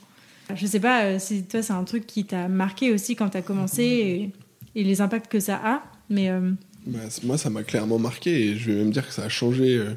[0.55, 3.37] Je sais pas euh, si toi, c'est un truc qui t'a marqué aussi quand tu
[3.37, 4.33] as commencé
[4.75, 6.31] et, les impacts que ça a, mais.
[6.31, 6.53] Euh,
[6.87, 9.77] bah, moi, ça m'a clairement marqué et je vais même dire que ça a changé
[9.77, 9.95] euh,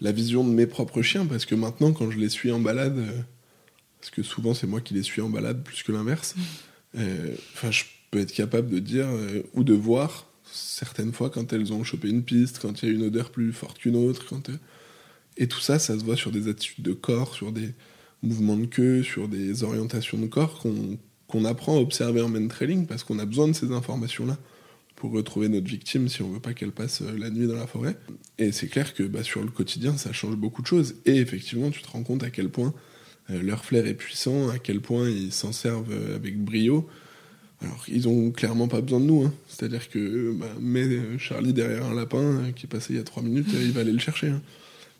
[0.00, 2.98] la vision de mes propres chiens parce que maintenant, quand je les suis en balade,
[4.00, 6.34] parce que souvent c'est moi qui les suis en balade plus que l'inverse,
[6.94, 9.06] enfin, je peux être capable de dire
[9.54, 12.94] ou de voir certaines fois quand elles ont chopé une piste, quand il y a
[12.94, 14.50] une odeur plus forte qu'une autre, quand
[15.36, 17.70] et tout ça, ça se voit sur des attitudes de corps, sur des
[18.22, 20.62] mouvements de queue, sur des orientations de corps
[21.26, 24.38] qu'on apprend à observer en main trailing parce qu'on a besoin de ces informations-là
[25.02, 27.66] pour retrouver notre victime si on veut pas qu'elle passe euh, la nuit dans la
[27.66, 27.96] forêt.
[28.38, 30.94] Et c'est clair que bah, sur le quotidien, ça change beaucoup de choses.
[31.06, 32.72] Et effectivement, tu te rends compte à quel point
[33.30, 36.88] euh, leur flair est puissant, à quel point ils s'en servent euh, avec brio.
[37.62, 39.24] Alors, ils ont clairement pas besoin de nous.
[39.24, 39.34] Hein.
[39.48, 40.46] C'est-à-dire que bah,
[41.18, 43.90] Charlie derrière un lapin qui est passé il y a trois minutes, il va aller
[43.90, 44.28] le chercher.
[44.28, 44.42] Hein.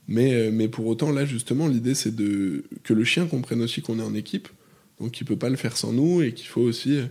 [0.08, 3.82] Mais, euh, mais pour autant, là, justement, l'idée, c'est de que le chien comprenne aussi
[3.82, 4.48] qu'on est en équipe,
[5.00, 6.96] donc qu'il peut pas le faire sans nous, et qu'il faut aussi...
[6.96, 7.06] Euh,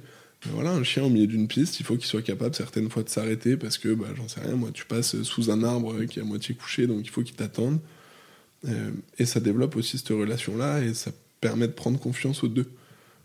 [0.49, 3.09] voilà, un chien au milieu d'une piste, il faut qu'il soit capable certaines fois de
[3.09, 6.23] s'arrêter, parce que, bah, j'en sais rien, moi, tu passes sous un arbre qui est
[6.23, 7.79] à moitié couché, donc il faut qu'il t'attende.
[8.67, 12.71] Euh, et ça développe aussi cette relation-là, et ça permet de prendre confiance aux deux.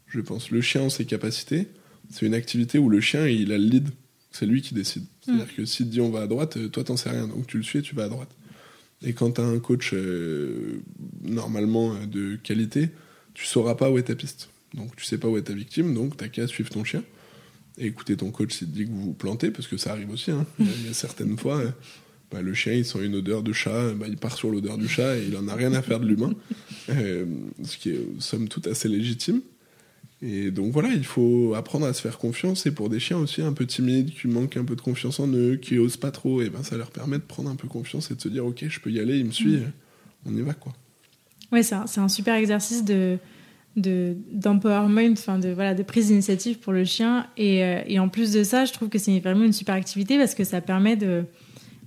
[0.08, 1.68] Je pense, le chien en ses capacités,
[2.10, 3.88] c'est une activité où le chien, il a le lead.
[4.30, 5.04] C'est lui qui décide.
[5.22, 5.56] C'est-à-dire mm.
[5.56, 7.78] que s'il dit on va à droite, toi t'en sais rien, donc tu le suis
[7.78, 8.30] et tu vas à droite.
[9.02, 10.80] Et quand tu as un coach euh,
[11.22, 12.90] normalement euh, de qualité,
[13.34, 14.48] tu sauras pas où est ta piste.
[14.74, 17.02] Donc tu sais pas où est ta victime, donc t'as qu'à suivre ton chien
[17.78, 20.10] et écouter ton coach s'il te dit que vous vous plantez, parce que ça arrive
[20.10, 20.30] aussi.
[20.30, 20.46] Hein.
[20.58, 21.70] Il, y a, certaines fois, euh,
[22.30, 24.88] bah, le chien il sent une odeur de chat, bah, il part sur l'odeur du
[24.88, 26.32] chat et il en a rien à faire de l'humain,
[26.88, 29.40] ce qui est somme toute assez légitime.
[30.22, 32.66] Et donc voilà, il faut apprendre à se faire confiance.
[32.66, 35.28] Et pour des chiens aussi un peu timides, qui manquent un peu de confiance en
[35.28, 38.10] eux, qui osent pas trop, et ben ça leur permet de prendre un peu confiance
[38.10, 39.72] et de se dire ok, je peux y aller, il me suit, mm.
[40.26, 40.72] on y va quoi.
[41.52, 43.18] Ouais, c'est un, un, super exercice de
[43.76, 47.26] d'empowerment, enfin de voilà, de prise d'initiative pour le chien.
[47.36, 50.16] Et, euh, et, en plus de ça, je trouve que c'est vraiment une super activité
[50.16, 51.24] parce que ça permet de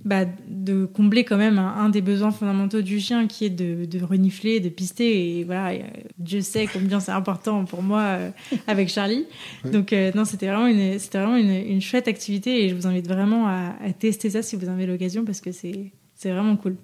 [0.04, 4.02] bah, de combler quand même un, des besoins fondamentaux du chien qui est de, de
[4.02, 5.38] renifler, de pister.
[5.38, 5.78] Et voilà,
[6.18, 8.30] Dieu sait combien c'est important pour moi euh,
[8.66, 9.26] avec Charlie.
[9.70, 12.86] Donc, euh, non, c'était vraiment, une, c'était vraiment une, une, chouette activité et je vous
[12.86, 16.56] invite vraiment à, tester ça si vous en avez l'occasion parce que c'est, c'est vraiment
[16.56, 16.76] cool.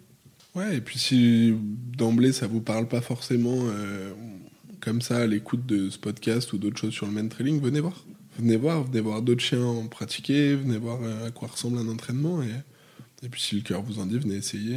[0.54, 1.54] Ouais, et puis si
[1.96, 4.12] d'emblée ça vous parle pas forcément euh,
[4.80, 7.80] comme ça à l'écoute de ce podcast ou d'autres choses sur le main trailing, venez
[7.80, 8.04] voir.
[8.38, 12.42] Venez voir, venez voir d'autres chiens en pratiquer, venez voir à quoi ressemble un entraînement
[12.42, 12.48] et
[13.26, 14.76] et puis si le cœur vous en dit, venez essayer.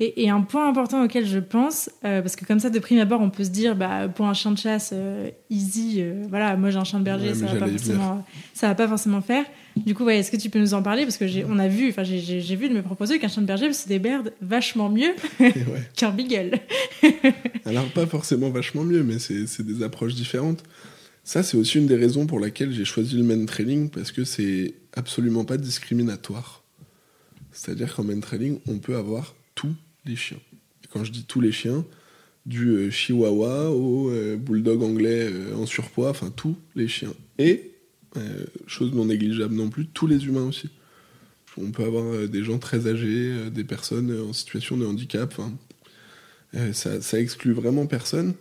[0.00, 3.22] Et, un point important auquel je pense, euh, parce que comme ça de prime abord
[3.22, 6.68] on peut se dire, bah, pour un chien de chasse euh, easy, euh, voilà, moi
[6.68, 9.46] j'ai un chien de berger, ça, va pas forcément, ça va pas forcément faire.
[9.76, 11.04] Du coup, ouais, est-ce que tu peux nous en parler?
[11.04, 13.46] Parce que j'ai, on a vu, enfin j'ai, vu de me proposer qu'un chien de
[13.46, 15.14] berger, c'est des berdes vachement mieux
[15.96, 16.58] qu'un beagle.
[17.64, 20.62] Alors pas forcément vachement mieux, mais c'est, des approches différentes.
[21.24, 24.24] Ça, c'est aussi une des raisons pour laquelle j'ai choisi le main training, parce que
[24.24, 26.65] c'est absolument pas discriminatoire.
[27.56, 30.40] C'est-à-dire qu'en main trailing, on peut avoir tous les chiens.
[30.84, 31.84] Et quand je dis tous les chiens,
[32.46, 37.12] du euh, chihuahua au euh, bulldog anglais euh, en surpoids, enfin tous les chiens.
[37.38, 37.72] Et,
[38.66, 40.70] chose non négligeable non plus, tous les humains aussi.
[41.58, 45.34] On peut avoir des gens très âgés, des personnes en situation de handicap.
[46.72, 48.32] ça, ça exclut vraiment personne.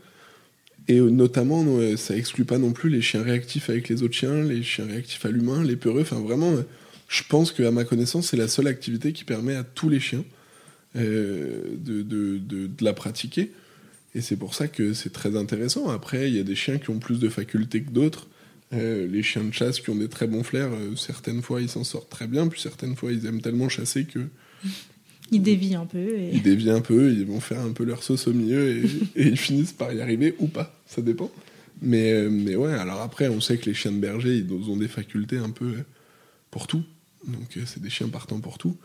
[0.88, 1.66] Et notamment,
[1.98, 5.26] ça exclut pas non plus les chiens réactifs avec les autres chiens, les chiens réactifs
[5.26, 6.04] à l'humain, les peureux.
[6.04, 6.56] Enfin, vraiment,
[7.08, 10.24] je pense qu'à ma connaissance, c'est la seule activité qui permet à tous les chiens
[10.96, 13.52] euh, de, de, de, la pratiquer.
[14.16, 15.90] Et c'est pour ça que c'est très intéressant.
[15.90, 18.28] Après, il y a des chiens qui ont plus de facultés que d'autres.
[18.74, 21.70] Euh, les chiens de chasse qui ont des très bons flairs, euh, certaines fois ils
[21.70, 24.20] s'en sortent très bien, puis certaines fois ils aiment tellement chasser que.
[25.32, 26.18] Ils dévient un peu.
[26.34, 29.28] Ils dévient un peu, ils vont faire un peu leur sauce au milieu et, et
[29.28, 31.30] ils finissent par y arriver ou pas, ça dépend.
[31.82, 34.88] Mais, mais ouais, alors après, on sait que les chiens de berger, ils ont des
[34.88, 35.74] facultés un peu
[36.50, 36.84] pour tout.
[37.28, 38.78] Donc euh, c'est des chiens partant pour tout.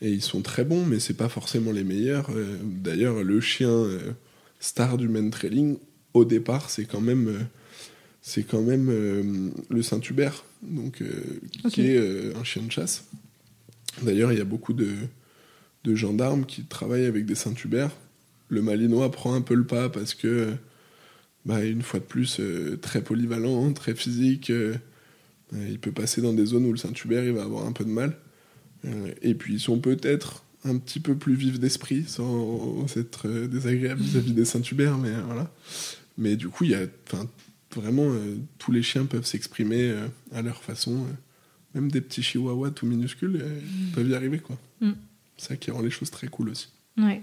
[0.00, 2.30] Et ils sont très bons, mais c'est pas forcément les meilleurs.
[2.30, 4.12] Euh, d'ailleurs, le chien euh,
[4.60, 5.78] star du main trailing,
[6.14, 7.46] au départ, c'est quand même,
[8.22, 11.02] c'est quand même le Saint-Hubert, donc,
[11.70, 13.04] qui est un chien de chasse.
[14.02, 14.94] D'ailleurs, il y a beaucoup de,
[15.84, 17.90] de gendarmes qui travaillent avec des Saint-Hubert.
[18.48, 20.54] Le Malinois prend un peu le pas parce que,
[21.44, 22.40] bah, une fois de plus,
[22.80, 24.50] très polyvalent, très physique
[25.52, 27.90] il peut passer dans des zones où le Saint-Hubert il va avoir un peu de
[27.90, 28.16] mal.
[28.84, 33.46] Euh, et puis ils sont peut-être un petit peu plus vifs d'esprit, sans être euh,
[33.48, 35.50] désagréable vis-à-vis des Saint-Hubert, mais voilà.
[36.16, 36.86] Mais du coup, il y a,
[37.74, 38.10] vraiment
[38.58, 39.94] tous les chiens peuvent s'exprimer
[40.32, 41.06] à leur façon
[41.74, 43.60] même des petits chihuahuas tout minuscules euh,
[43.94, 44.38] peuvent y arriver.
[44.38, 44.56] quoi.
[44.80, 44.92] Mm.
[45.36, 46.68] C'est ça qui rend les choses très cool aussi.
[46.96, 47.22] Ouais.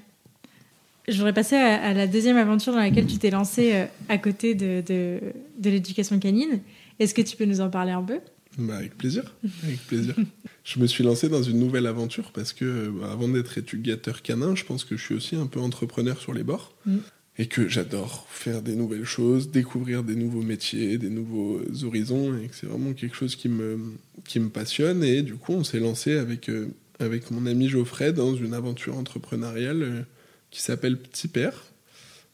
[1.07, 4.17] Je voudrais passer à, à la deuxième aventure dans laquelle tu t'es lancé euh, à
[4.17, 5.19] côté de, de,
[5.59, 6.61] de l'éducation canine.
[6.99, 8.19] Est-ce que tu peux nous en parler un peu?
[8.57, 10.15] Bah, avec plaisir, avec plaisir.
[10.63, 14.55] je me suis lancé dans une nouvelle aventure parce que bah, avant d'être éducateur canin,
[14.55, 16.97] je pense que je suis aussi un peu entrepreneur sur les bords Mm.
[17.37, 22.47] et que j'adore faire des nouvelles choses, découvrir des nouveaux métiers, des nouveaux horizons et
[22.47, 23.77] que c'est vraiment quelque chose qui me
[24.25, 28.13] qui me passionne et du coup, on s'est lancé avec euh, avec mon ami Geoffrey
[28.13, 30.01] dans une aventure entrepreneuriale euh,
[30.49, 31.65] qui s'appelle Petit Père,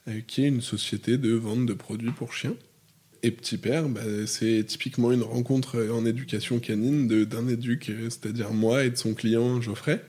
[0.08, 2.56] euh, qui est une société de vente de produits pour chiens.
[3.24, 8.84] Et Petit Père, bah, c'est typiquement une rencontre en éducation canine d'un éduc, c'est-à-dire moi
[8.84, 10.04] et de son client Geoffrey.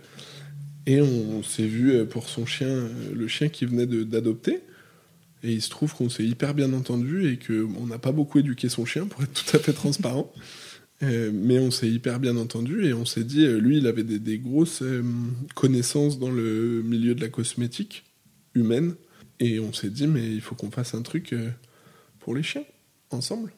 [0.87, 4.61] Et on s'est vu pour son chien, le chien qui venait d'adopter.
[5.45, 8.69] Et il se trouve qu'on s'est hyper bien entendu et qu'on n'a pas beaucoup éduqué
[8.69, 10.33] son chien, pour être tout à fait transparent.
[11.03, 14.21] Euh, mais on s'est hyper bien entendu et on s'est dit, lui, il avait des,
[14.21, 15.03] des grosses euh,
[15.57, 18.05] connaissances dans le milieu de la cosmétique
[18.55, 18.95] humaine.
[19.41, 21.51] Et on s'est dit, mais il faut qu'on fasse un truc euh,
[22.21, 22.63] pour les chiens,
[23.15, 23.53] ensemble.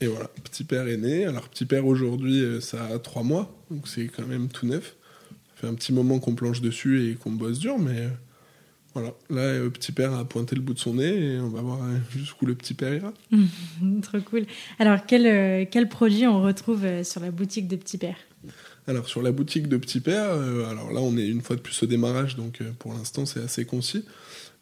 [0.00, 1.24] Et voilà, Petit Père est né.
[1.24, 4.96] Alors, Petit Père, aujourd'hui, euh, ça a trois mois, donc c'est quand même tout neuf.
[5.30, 8.08] Ça fait un petit moment qu'on planche dessus et qu'on bosse dur, mais euh,
[8.94, 9.12] voilà.
[9.28, 11.80] Là, euh, Petit Père a pointé le bout de son nez et on va voir
[12.10, 13.12] jusqu'où le Petit Père ira.
[14.02, 14.46] Trop cool.
[14.78, 18.16] Alors, quel, quel produit on retrouve sur la boutique de Petit Père?
[18.86, 21.82] Alors sur la boutique de Petit Père, alors là on est une fois de plus
[21.82, 24.06] au démarrage, donc pour l'instant c'est assez concis.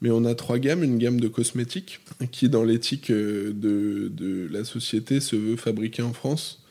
[0.03, 4.47] Mais on a trois gammes, une gamme de cosmétiques qui dans l'éthique euh, de, de
[4.51, 6.63] la société se veut fabriquée en France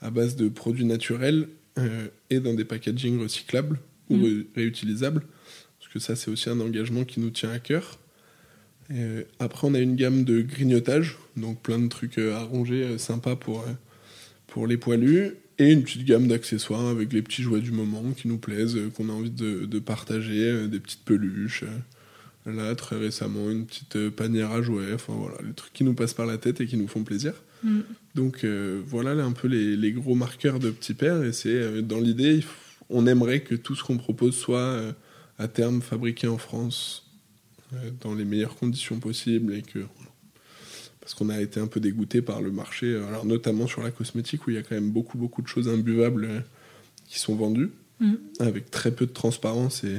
[0.00, 3.78] à base de produits naturels euh, et dans des packaging recyclables
[4.08, 4.24] ou Mm.
[4.24, 5.22] ré- réutilisables.
[5.78, 7.98] Parce que ça c'est aussi un engagement qui nous tient à cœur.
[8.92, 13.36] Euh, après on a une gamme de grignotage, donc plein de trucs à ronger sympas
[13.36, 13.64] pour,
[14.48, 18.26] pour les poilus et une petite gamme d'accessoires avec les petits jouets du moment qui
[18.28, 21.64] nous plaisent, qu'on a envie de, de partager, des petites peluches.
[22.46, 25.92] Là, très récemment, une petite euh, panière à jouets, enfin voilà, les trucs qui nous
[25.92, 27.34] passent par la tête et qui nous font plaisir.
[27.62, 27.80] Mm.
[28.14, 31.50] Donc euh, voilà là, un peu les, les gros marqueurs de Petit Père, et c'est
[31.50, 32.42] euh, dans l'idée,
[32.88, 34.92] on aimerait que tout ce qu'on propose soit euh,
[35.38, 37.06] à terme fabriqué en France
[38.00, 39.78] dans les meilleures conditions possibles et que
[40.98, 44.44] parce qu'on a été un peu dégoûté par le marché, alors notamment sur la cosmétique
[44.46, 46.44] où il y a quand même beaucoup beaucoup de choses imbuvables
[47.06, 48.14] qui sont vendues Mm.
[48.38, 49.98] avec très peu de transparence et,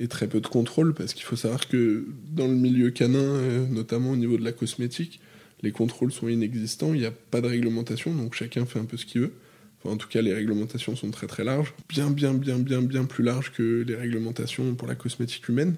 [0.00, 3.66] et très peu de contrôle parce qu'il faut savoir que dans le milieu canin, euh,
[3.66, 5.20] notamment au niveau de la cosmétique,
[5.62, 8.96] les contrôles sont inexistants, il n'y a pas de réglementation, donc chacun fait un peu
[8.96, 9.32] ce qu'il veut.
[9.80, 13.04] Enfin, en tout cas, les réglementations sont très très larges, bien bien bien bien bien
[13.04, 15.74] plus larges que les réglementations pour la cosmétique humaine.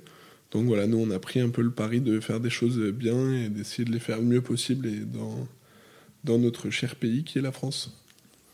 [0.50, 3.32] Donc voilà, nous on a pris un peu le pari de faire des choses bien
[3.32, 5.46] et d'essayer de les faire le mieux possible et dans,
[6.24, 7.96] dans notre cher pays qui est la France.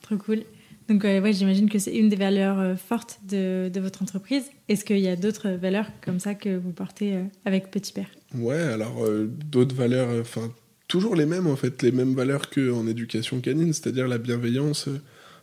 [0.03, 0.45] Trop cool.
[0.89, 4.45] Donc, euh, ouais, j'imagine que c'est une des valeurs euh, fortes de, de votre entreprise.
[4.69, 8.09] Est-ce qu'il y a d'autres valeurs comme ça que vous portez euh, avec Petit Père?
[8.37, 10.53] Ouais, alors euh, d'autres valeurs, enfin
[10.89, 14.89] toujours les mêmes en fait, les mêmes valeurs qu'en éducation canine, c'est-à-dire la bienveillance,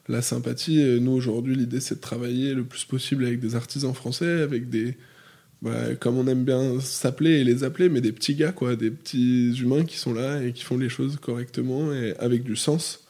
[0.08, 0.82] la sympathie.
[1.02, 4.96] Nous aujourd'hui, l'idée c'est de travailler le plus possible avec des artisans français, avec des,
[5.62, 8.92] bah, comme on aime bien s'appeler et les appeler, mais des petits gars quoi, des
[8.92, 13.03] petits humains qui sont là et qui font les choses correctement et avec du sens,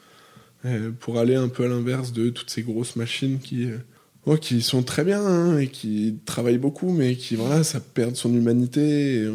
[1.00, 3.78] pour aller un peu à l'inverse de toutes ces grosses machines qui euh,
[4.26, 8.16] Oh, qui sont très bien hein, et qui travaillent beaucoup, mais qui voilà, ça perd
[8.16, 9.30] son humanité et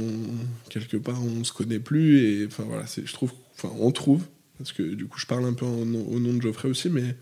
[0.71, 4.25] quelque part on se connaît plus et enfin voilà, je trouve, enfin on trouve
[4.57, 7.17] parce que du coup je parle un peu en au nom de Geoffrey aussi, mais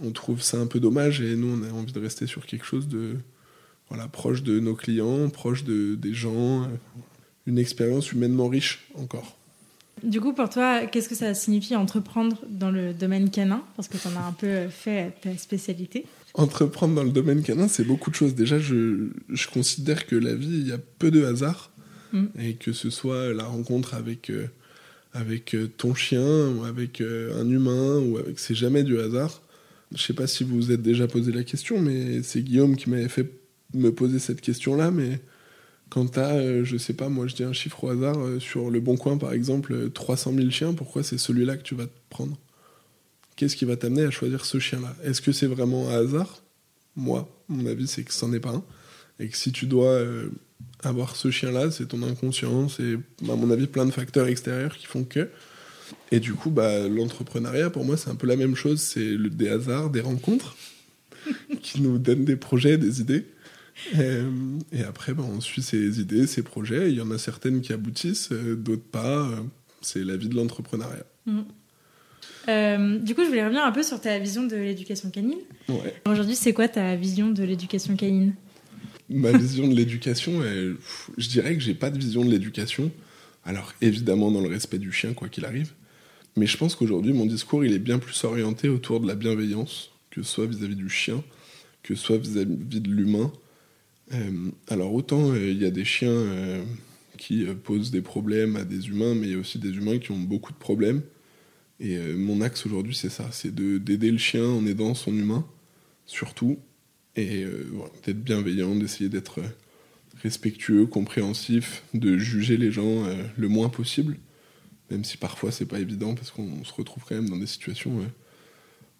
[0.00, 2.64] on trouve ça un peu dommage et nous on a envie de rester sur quelque
[2.64, 3.16] chose de
[3.88, 6.66] voilà proche de nos clients, proche de des gens, euh,
[7.46, 9.36] une expérience humainement riche encore.
[10.02, 13.62] Du coup, pour toi, qu'est-ce que ça signifie entreprendre dans le domaine canin?
[13.76, 16.04] Parce que tu en as un peu euh, fait ta spécialité.
[16.34, 18.34] Entreprendre dans le domaine canin, c'est beaucoup de choses.
[18.34, 21.70] Déjà, je, je considère que la vie, il y a peu de hasard.
[22.12, 22.26] Mm.
[22.38, 24.46] Et que ce soit la rencontre avec, euh,
[25.12, 28.38] avec euh, ton chien, ou avec euh, un humain, ou avec.
[28.38, 29.42] C'est jamais du hasard.
[29.94, 32.90] Je sais pas si vous vous êtes déjà posé la question, mais c'est Guillaume qui
[32.90, 33.30] m'avait fait
[33.74, 34.90] me poser cette question-là.
[34.90, 35.20] Mais
[35.96, 38.68] quand t'as, euh, je sais pas, moi je dis un chiffre au hasard, euh, sur
[38.68, 41.86] le Bon Coin par exemple, euh, 300 000 chiens, pourquoi c'est celui-là que tu vas
[42.10, 42.36] prendre?
[43.34, 44.94] Qu'est-ce qui va t'amener à choisir ce chien-là?
[45.02, 46.42] Est-ce que c'est vraiment un hasard?
[46.96, 48.64] Moi, mon avis, c'est que c'en est pas un.
[49.20, 50.28] Et que si tu dois euh,
[50.82, 54.84] avoir ce chien-là, c'est ton inconscient, c'est, à mon avis, plein de facteurs extérieurs qui
[54.84, 55.30] font que.
[56.12, 58.82] Et du coup, bah, l'entrepreneuriat, pour moi, c'est un peu la même chose.
[58.82, 60.56] C'est des hasards, des rencontres
[61.62, 63.24] qui nous donnent des projets, des idées.
[63.98, 64.30] Euh,
[64.72, 66.90] et après, bah, on suit ces idées, ces projets.
[66.90, 69.28] Il y en a certaines qui aboutissent, euh, d'autres pas.
[69.28, 69.40] Euh,
[69.80, 71.06] C'est la vie de l'entrepreneuriat.
[71.26, 71.40] Mm.
[72.48, 75.38] Euh, du coup, je voulais revenir un peu sur ta vision de l'éducation canine.
[75.68, 75.94] Ouais.
[76.06, 78.34] Aujourd'hui, c'est quoi ta vision de l'éducation canine?
[79.08, 80.42] Ma vision de l'éducation,
[81.16, 82.90] je dirais que j'ai pas de vision de l'éducation.
[83.44, 85.72] Alors évidemment dans le respect du chien, quoi qu'il arrive.
[86.36, 89.92] Mais je pense qu'aujourd'hui, mon discours, il est bien plus orienté autour de la bienveillance,
[90.10, 91.22] que ce soit vis-à-vis du chien,
[91.82, 93.32] que ce soit vis-à-vis de l'humain.
[94.12, 96.64] Euh, alors autant euh, il y a des chiens euh,
[97.18, 100.12] qui posent des problèmes à des humains, mais il y a aussi des humains qui
[100.12, 101.02] ont beaucoup de problèmes.
[101.80, 105.46] Et mon axe aujourd'hui, c'est ça, c'est de- d'aider le chien en aidant son humain,
[106.06, 106.58] surtout,
[107.16, 107.44] et
[108.06, 109.42] d'être bienveillant, d'essayer d'être
[110.22, 113.04] respectueux, compréhensif, de juger les gens
[113.36, 114.16] le moins possible,
[114.90, 118.00] même si parfois c'est pas évident parce qu'on se retrouve quand même dans des situations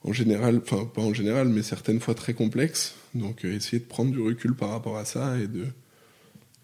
[0.06, 2.94] en général, enfin pas en général, mais certaines fois très complexes.
[3.14, 5.66] Donc euh, essayer de prendre du recul par rapport à ça et de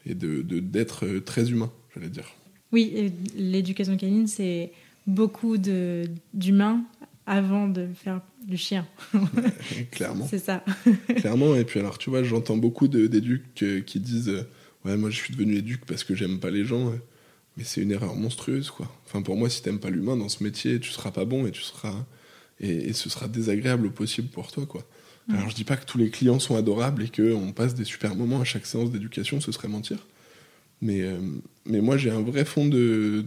[0.07, 2.29] et de d'être euh, très humain, j'allais dire.
[2.73, 4.73] Oui, l'éducation canine, c'est
[5.07, 6.85] beaucoup d'humains
[7.27, 8.87] avant de faire du chien.
[9.91, 10.27] Clairement.
[10.31, 10.65] C'est ça.
[11.17, 14.47] Clairement, et puis alors tu vois, j'entends beaucoup d'éducs euh, qui disent
[14.85, 16.93] Ouais, moi je suis devenu éduc parce que j'aime pas les gens.
[17.59, 18.91] Mais c'est une erreur monstrueuse, quoi.
[19.05, 21.51] Enfin, pour moi, si t'aimes pas l'humain dans ce métier, tu seras pas bon et
[21.51, 22.07] tu seras.
[22.63, 24.87] Et, et ce sera désagréable au possible pour toi, quoi.
[25.29, 25.35] Mm.
[25.35, 28.15] Alors je dis pas que tous les clients sont adorables et qu'on passe des super
[28.15, 30.07] moments à chaque séance d'éducation, ce serait mentir.
[30.81, 31.19] Mais, euh,
[31.65, 33.25] mais moi j'ai un vrai fond de,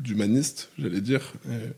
[0.00, 1.32] d'humaniste, j'allais dire.
[1.48, 1.68] Euh,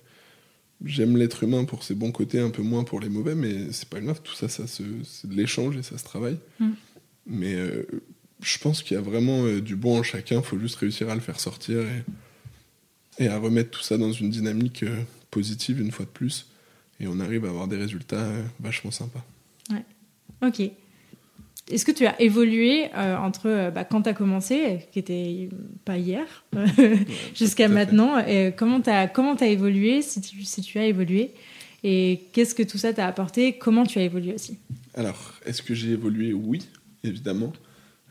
[0.84, 3.88] J'aime l'être humain pour ses bons côtés, un peu moins pour les mauvais, mais c'est
[3.88, 6.36] pas grave, tout ça, ça c'est de l'échange et ça se travaille.
[6.60, 6.70] Mm.
[7.28, 7.86] Mais euh,
[8.42, 11.22] je pense qu'il y a vraiment du bon en chacun, faut juste réussir à le
[11.22, 14.84] faire sortir et, et à remettre tout ça dans une dynamique
[15.36, 16.46] positive une fois de plus.
[16.98, 19.24] Et on arrive à avoir des résultats euh, vachement sympas.
[20.42, 20.60] Ok.
[21.70, 25.48] Est-ce que tu as évolué euh, entre euh, bah, quand tu as commencé, qui était
[25.84, 26.44] pas hier,
[27.34, 31.32] jusqu'à maintenant et Comment tu as, comment as évolué, si tu, si tu as évolué
[31.82, 34.58] Et qu'est-ce que tout ça t'a apporté Comment tu as évolué aussi?
[34.94, 36.32] Alors, est-ce que j'ai évolué?
[36.32, 36.60] Oui,
[37.02, 37.52] évidemment.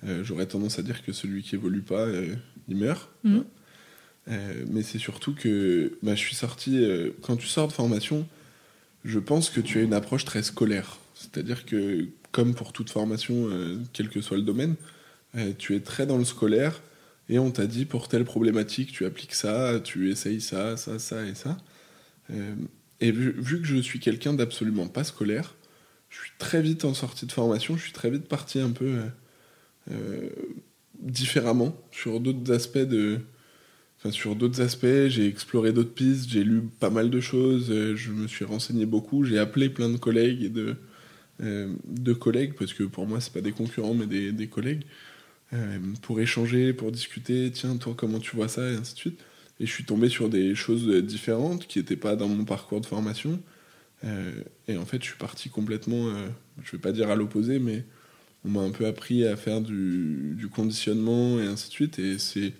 [0.04, 2.36] Euh, J'aurais tendance à dire que celui qui évolue pas, euh,
[2.68, 3.10] il meurt.
[3.24, 3.46] Mhm.
[4.28, 6.84] Euh, mais c'est surtout que bah, je suis sorti.
[6.84, 8.28] euh, quand tu sors de formation,
[9.04, 10.98] je pense que tu as une approche très scolaire.
[11.14, 14.76] C'est-à-dire que, comme pour toute formation, euh, quel que soit le domaine,
[15.58, 16.82] tu es très dans le scolaire
[17.28, 21.26] et on t'a dit pour telle problématique, tu appliques ça, tu essayes ça, ça, ça
[21.26, 21.58] et ça.
[23.02, 25.56] Et vu, vu que je suis quelqu'un d'absolument pas scolaire,
[26.10, 28.96] je suis très vite en sortie de formation, je suis très vite parti un peu
[31.00, 33.20] différemment sur d'autres aspects de.
[34.12, 38.12] Sur d'autres aspects, j'ai exploré d'autres pistes, j'ai lu pas mal de choses, euh, je
[38.12, 40.76] me suis renseigné beaucoup, j'ai appelé plein de collègues de,
[41.42, 44.84] euh, de collègues, parce que pour moi, c'est pas des concurrents, mais des, des collègues,
[45.54, 49.20] euh, pour échanger, pour discuter, tiens, toi, comment tu vois ça, et ainsi de suite.
[49.60, 52.86] Et je suis tombé sur des choses différentes qui n'étaient pas dans mon parcours de
[52.86, 53.40] formation.
[54.68, 56.14] Et en fait, je suis parti complètement,
[56.62, 57.86] je vais pas dire à l'opposé, mais
[58.44, 62.00] on m'a un peu appris à faire du, du conditionnement et ainsi de suite.
[62.00, 62.54] Et c'est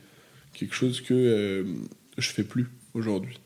[0.56, 1.64] quelque chose que euh,
[2.18, 3.40] je fais plus aujourd'hui.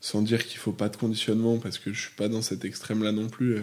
[0.00, 3.12] Sans dire qu'il faut pas de conditionnement, parce que je suis pas dans cet extrême-là
[3.12, 3.56] non plus.
[3.56, 3.62] euh,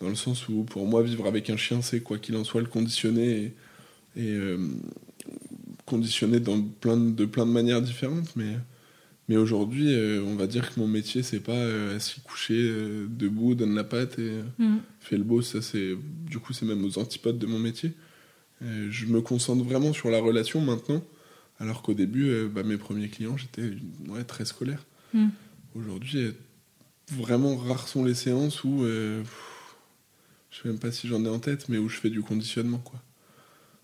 [0.00, 2.60] dans le sens où, pour moi, vivre avec un chien, c'est quoi qu'il en soit
[2.60, 3.52] le conditionner
[4.16, 4.58] et, et, euh,
[5.86, 8.34] conditionner dans plein de, de plein de manières différentes.
[8.36, 8.56] Mais,
[9.28, 11.62] mais aujourd'hui, euh, on va dire que mon métier, c'est pas
[11.94, 12.54] assis couché,
[13.08, 14.80] debout, donne la patte et Mhm.
[15.00, 15.42] fait le beau.
[15.42, 15.94] Ça, c'est
[16.28, 17.92] du coup, c'est même aux antipodes de mon métier.
[18.62, 21.02] Je me concentre vraiment sur la relation maintenant,
[21.60, 23.72] alors qu'au début, euh, bah, mes premiers clients, j'étais
[24.08, 24.84] ouais, très scolaire.
[25.12, 25.30] Mhm.
[25.74, 26.32] Aujourd'hui, euh,
[27.12, 29.76] vraiment rares sont les séances où, euh, pff,
[30.50, 32.78] je sais même pas si j'en ai en tête, mais où je fais du conditionnement.
[32.78, 33.02] Quoi.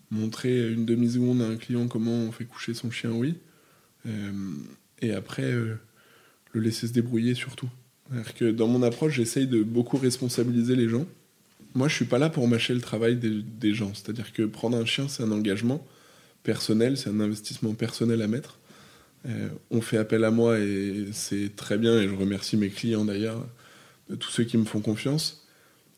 [0.09, 3.35] Montrer une demi-seconde à un client comment on fait coucher son chien, oui.
[4.05, 4.31] Euh,
[5.01, 5.75] et après, euh,
[6.53, 7.69] le laisser se débrouiller surtout.
[8.09, 11.05] C'est-à-dire que dans mon approche, j'essaye de beaucoup responsabiliser les gens.
[11.75, 13.93] Moi, je suis pas là pour mâcher le travail des, des gens.
[13.93, 15.85] C'est-à-dire que prendre un chien, c'est un engagement
[16.43, 18.59] personnel, c'est un investissement personnel à mettre.
[19.27, 23.05] Euh, on fait appel à moi et c'est très bien, et je remercie mes clients
[23.05, 23.45] d'ailleurs,
[24.09, 25.47] de tous ceux qui me font confiance.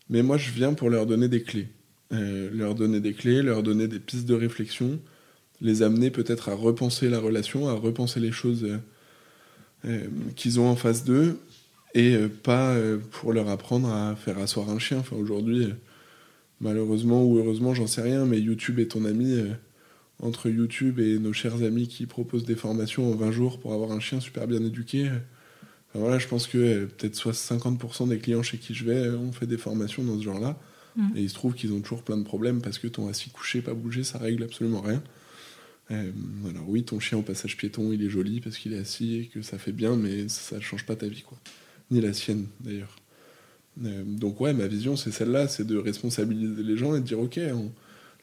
[0.09, 1.69] Mais moi, je viens pour leur donner des clés.
[2.11, 4.99] Euh, leur donner des clés, leur donner des pistes de réflexion,
[5.61, 8.77] les amener peut-être à repenser la relation, à repenser les choses euh,
[9.85, 11.39] euh, qu'ils ont en face d'eux,
[11.95, 14.99] et euh, pas euh, pour leur apprendre à faire asseoir un chien.
[14.99, 15.73] Enfin, aujourd'hui, euh,
[16.59, 19.39] malheureusement ou heureusement, j'en sais rien, mais YouTube est ton ami.
[20.23, 23.91] Entre YouTube et nos chers amis qui proposent des formations en 20 jours pour avoir
[23.91, 25.07] un chien super bien éduqué.
[25.09, 29.07] enfin, voilà, je pense que euh, peut-être soit 50% des clients chez qui je vais
[29.07, 30.57] euh, ont fait des formations dans ce genre-là.
[30.95, 31.11] Mhm.
[31.15, 33.61] Et il se trouve qu'ils ont toujours plein de problèmes parce que ton assis couché,
[33.61, 35.03] pas bougé, ça règle absolument rien.
[35.91, 36.11] Euh,
[36.49, 39.25] alors oui, ton chien au passage piéton, il est joli parce qu'il est assis et
[39.25, 41.37] que ça fait bien, mais ça ne change pas ta vie, quoi.
[41.91, 42.95] Ni la sienne, d'ailleurs.
[43.83, 47.19] Euh, donc ouais, ma vision, c'est celle-là, c'est de responsabiliser les gens et de dire,
[47.19, 47.39] ok,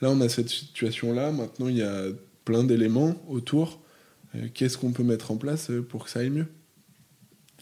[0.01, 2.05] là, on a cette situation-là, maintenant, il y a
[2.45, 3.81] plein d'éléments autour.
[4.35, 6.47] Euh, qu'est-ce qu'on peut mettre en place pour que ça aille mieux?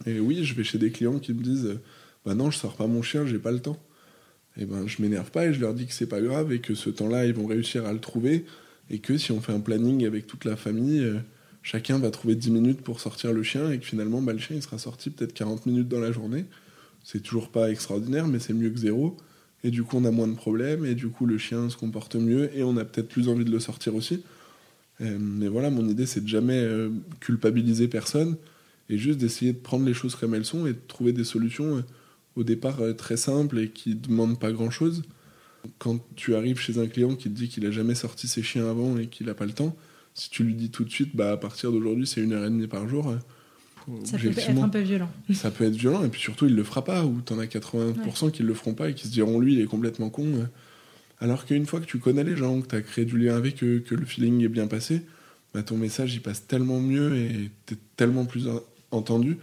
[0.06, 1.78] Et oui, je vais chez des clients qui me disent,
[2.24, 3.78] bah non, je sors pas mon chien, j'ai pas le temps.
[4.56, 6.74] Et ben, je m'énerve pas et je leur dis que c'est pas grave et que
[6.74, 8.44] ce temps-là, ils vont réussir à le trouver
[8.90, 11.18] et que si on fait un planning avec toute la famille, euh,
[11.62, 14.56] chacun va trouver 10 minutes pour sortir le chien et que finalement bah, le chien
[14.56, 16.46] il sera sorti peut-être 40 minutes dans la journée.
[17.04, 19.16] C'est toujours pas extraordinaire, mais c'est mieux que zéro.
[19.64, 22.16] Et du coup, on a moins de problèmes et du coup, le chien se comporte
[22.16, 24.22] mieux et on a peut-être plus envie de le sortir aussi.
[25.00, 26.90] Euh, mais voilà, mon idée, c'est de jamais euh,
[27.20, 28.36] culpabiliser personne
[28.88, 31.84] et juste d'essayer de prendre les choses comme elles sont et de trouver des solutions
[32.36, 35.02] au départ très simples et qui demandent pas grand-chose
[35.78, 38.68] quand tu arrives chez un client qui te dit qu'il a jamais sorti ses chiens
[38.68, 39.76] avant et qu'il n'a pas le temps,
[40.14, 42.50] si tu lui dis tout de suite, bah, à partir d'aujourd'hui, c'est une heure et
[42.50, 43.14] demie par jour.
[44.04, 45.10] Ça peut être un peu violent.
[45.34, 47.46] Ça peut être violent, et puis surtout, il le fera pas, ou tu en as
[47.46, 50.26] 80% qui le feront pas et qui se diront, lui, il est complètement con.
[50.26, 50.46] Euh.
[51.20, 53.62] Alors qu'une fois que tu connais les gens, que tu as créé du lien avec
[53.64, 55.02] eux, que le feeling est bien passé,
[55.54, 58.48] bah, ton message, il passe tellement mieux et tu es tellement plus
[58.90, 59.38] entendu.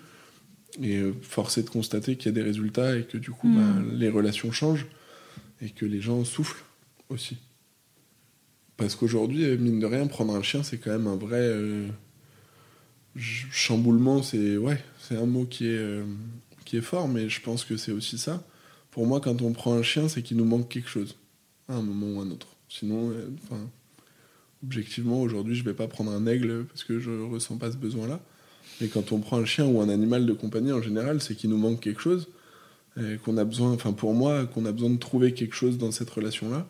[0.81, 3.47] Et euh, force est de constater qu'il y a des résultats et que du coup,
[3.47, 3.97] bah, mm.
[3.97, 4.85] les relations changent
[5.61, 6.63] et que les gens soufflent
[7.09, 7.37] aussi.
[8.77, 11.87] Parce qu'aujourd'hui, mine de rien, prendre un chien, c'est quand même un vrai euh,
[13.15, 14.23] chamboulement.
[14.23, 16.03] C'est ouais, c'est un mot qui est, euh,
[16.65, 18.43] qui est fort, mais je pense que c'est aussi ça.
[18.91, 21.15] Pour moi, quand on prend un chien, c'est qu'il nous manque quelque chose,
[21.67, 22.47] à un moment ou à un autre.
[22.69, 23.61] Sinon, euh, enfin,
[24.63, 28.19] objectivement, aujourd'hui, je vais pas prendre un aigle parce que je ressens pas ce besoin-là.
[28.81, 31.49] Mais quand on prend un chien ou un animal de compagnie en général, c'est qu'il
[31.49, 32.27] nous manque quelque chose
[33.25, 36.09] qu'on a besoin, enfin pour moi, qu'on a besoin de trouver quelque chose dans cette
[36.09, 36.65] relation-là.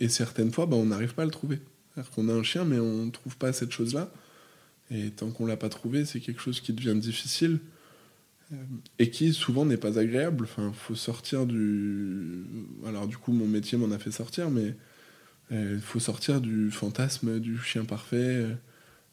[0.00, 1.60] Et certaines fois, ben, on n'arrive pas à le trouver.
[1.94, 4.10] C'est-à-dire qu'on a un chien, mais on ne trouve pas cette chose-là.
[4.90, 7.60] Et tant qu'on l'a pas trouvé, c'est quelque chose qui devient difficile
[8.52, 8.56] euh,
[8.98, 10.44] et qui souvent n'est pas agréable.
[10.44, 12.44] Enfin, faut sortir du.
[12.86, 14.74] Alors du coup, mon métier m'en a fait sortir, mais
[15.50, 18.54] il euh, faut sortir du fantasme du chien parfait euh,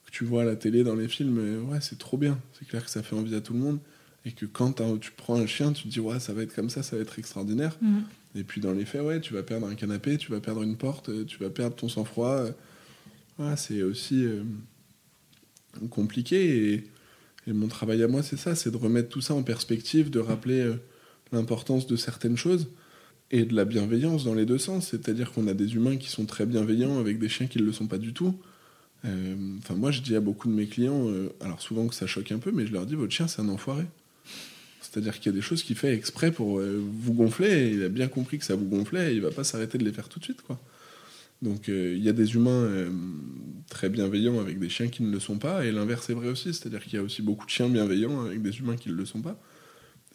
[0.05, 1.67] que tu vois à la télé dans les films.
[1.69, 2.39] Ouais, c'est trop bien.
[2.57, 3.79] C'est clair que ça fait envie à tout le monde
[4.25, 6.69] et que quand tu prends un chien, tu te dis ouais ça va être comme
[6.69, 7.77] ça, ça va être extraordinaire.
[7.81, 7.99] Mm.
[8.35, 10.77] Et puis dans les faits, ouais, tu vas perdre un canapé, tu vas perdre une
[10.77, 12.45] porte, tu vas perdre ton sang-froid.
[13.37, 14.43] Voilà, c'est aussi euh,
[15.89, 16.73] compliqué.
[16.73, 16.83] Et,
[17.53, 20.59] mon travail à moi, c'est ça, c'est de remettre tout ça en perspective, de rappeler
[20.59, 20.75] euh,
[21.31, 22.67] l'importance de certaines choses
[23.31, 24.89] et de la bienveillance dans les deux sens.
[24.89, 27.71] C'est-à-dire qu'on a des humains qui sont très bienveillants avec des chiens qui ne le
[27.71, 28.35] sont pas du tout.
[29.03, 31.07] Enfin, moi, je dis à beaucoup de mes clients,
[31.39, 33.47] alors souvent que ça choque un peu, mais je leur dis votre chien, c'est un
[33.47, 33.85] enfoiré.
[34.97, 37.89] C'est-à-dire qu'il y a des choses qu'il fait exprès pour euh, vous gonfler, il a
[37.89, 40.23] bien compris que ça vous gonflait, il va pas s'arrêter de les faire tout de
[40.23, 40.41] suite.
[40.41, 40.59] quoi.
[41.41, 42.89] Donc euh, il y a des humains euh,
[43.69, 46.53] très bienveillants avec des chiens qui ne le sont pas, et l'inverse est vrai aussi,
[46.53, 49.05] c'est-à-dire qu'il y a aussi beaucoup de chiens bienveillants avec des humains qui ne le
[49.05, 49.39] sont pas.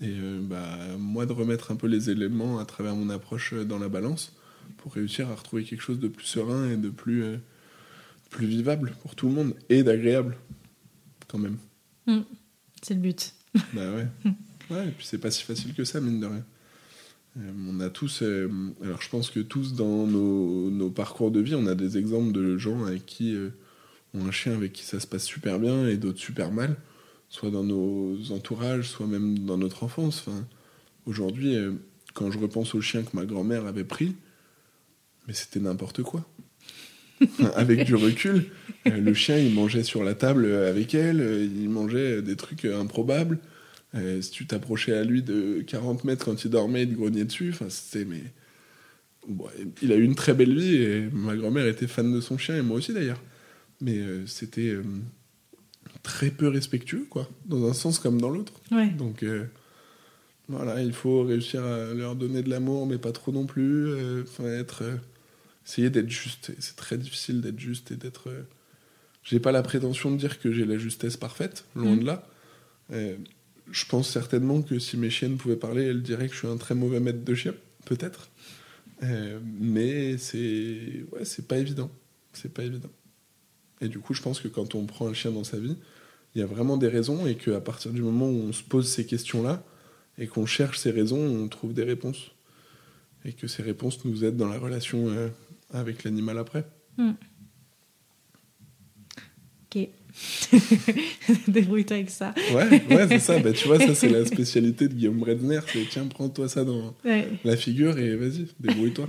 [0.00, 3.88] Et bah, moi de remettre un peu les éléments à travers mon approche dans la
[3.88, 4.34] balance
[4.78, 7.22] pour réussir à retrouver quelque chose de plus serein et de plus,
[8.30, 10.36] plus vivable pour tout le monde, et d'agréable
[11.28, 11.58] quand même.
[12.06, 12.22] Mmh.
[12.82, 13.32] c'est le but.
[13.74, 14.08] Bah ouais.
[14.70, 16.44] Ouais, et puis c'est pas si facile que ça, mine de rien.
[17.38, 18.48] Euh, on a tous, euh,
[18.82, 22.32] alors je pense que tous dans nos, nos, parcours de vie, on a des exemples
[22.32, 23.50] de gens avec qui euh,
[24.14, 26.76] ont un chien avec qui ça se passe super bien et d'autres super mal,
[27.30, 30.24] soit dans nos entourages, soit même dans notre enfance.
[30.26, 30.46] Enfin,
[31.04, 31.56] Aujourd'hui,
[32.14, 34.14] quand je repense au chien que ma grand-mère avait pris,
[35.26, 36.24] mais c'était n'importe quoi.
[37.56, 38.46] avec du recul,
[38.86, 43.40] le chien il mangeait sur la table avec elle, il mangeait des trucs improbables.
[43.94, 47.50] Euh, si tu t'approchais à lui de 40 mètres quand il dormait, il grognait dessus.
[47.50, 48.22] Enfin, c'était mais
[49.82, 52.56] il a eu une très belle vie et ma grand-mère était fan de son chien
[52.56, 53.20] et moi aussi d'ailleurs.
[53.80, 54.82] Mais euh, c'était euh,
[56.02, 58.54] très peu respectueux, quoi, dans un sens comme dans l'autre.
[58.96, 59.24] Donc
[60.48, 64.22] voilà, il faut réussir à leur donner de l'amour, mais pas trop non plus.
[64.22, 64.82] Enfin, être,
[65.66, 66.52] essayer d'être juste.
[66.58, 68.30] C'est très difficile d'être juste et d'être.
[69.22, 72.00] j'ai pas la prétention de dire que j'ai la justesse parfaite, loin mmh.
[72.00, 72.28] de là
[73.70, 76.56] je pense certainement que si mes chiennes pouvaient parler, elles diraient que je suis un
[76.56, 77.54] très mauvais maître de chien,
[77.84, 78.30] peut-être.
[79.02, 81.90] Euh, mais c'est ouais, c'est pas évident.
[82.32, 82.90] C'est pas évident.
[83.80, 85.76] Et du coup, je pense que quand on prend un chien dans sa vie,
[86.34, 88.88] il y a vraiment des raisons et qu'à partir du moment où on se pose
[88.88, 89.64] ces questions-là
[90.18, 92.32] et qu'on cherche ces raisons, on trouve des réponses.
[93.24, 95.28] Et que ces réponses nous aident dans la relation euh,
[95.70, 96.64] avec l'animal après.
[96.96, 97.12] Hmm.
[99.74, 99.88] Ok.
[101.48, 102.34] Débrouille-toi avec ça.
[102.54, 103.38] Ouais, ouais c'est ça.
[103.42, 105.60] Bah, tu vois, ça, c'est la spécialité de Guillaume Bredner.
[105.72, 106.94] C'est tiens, prends-toi ça dans
[107.44, 109.06] la figure et vas-y, débrouille-toi.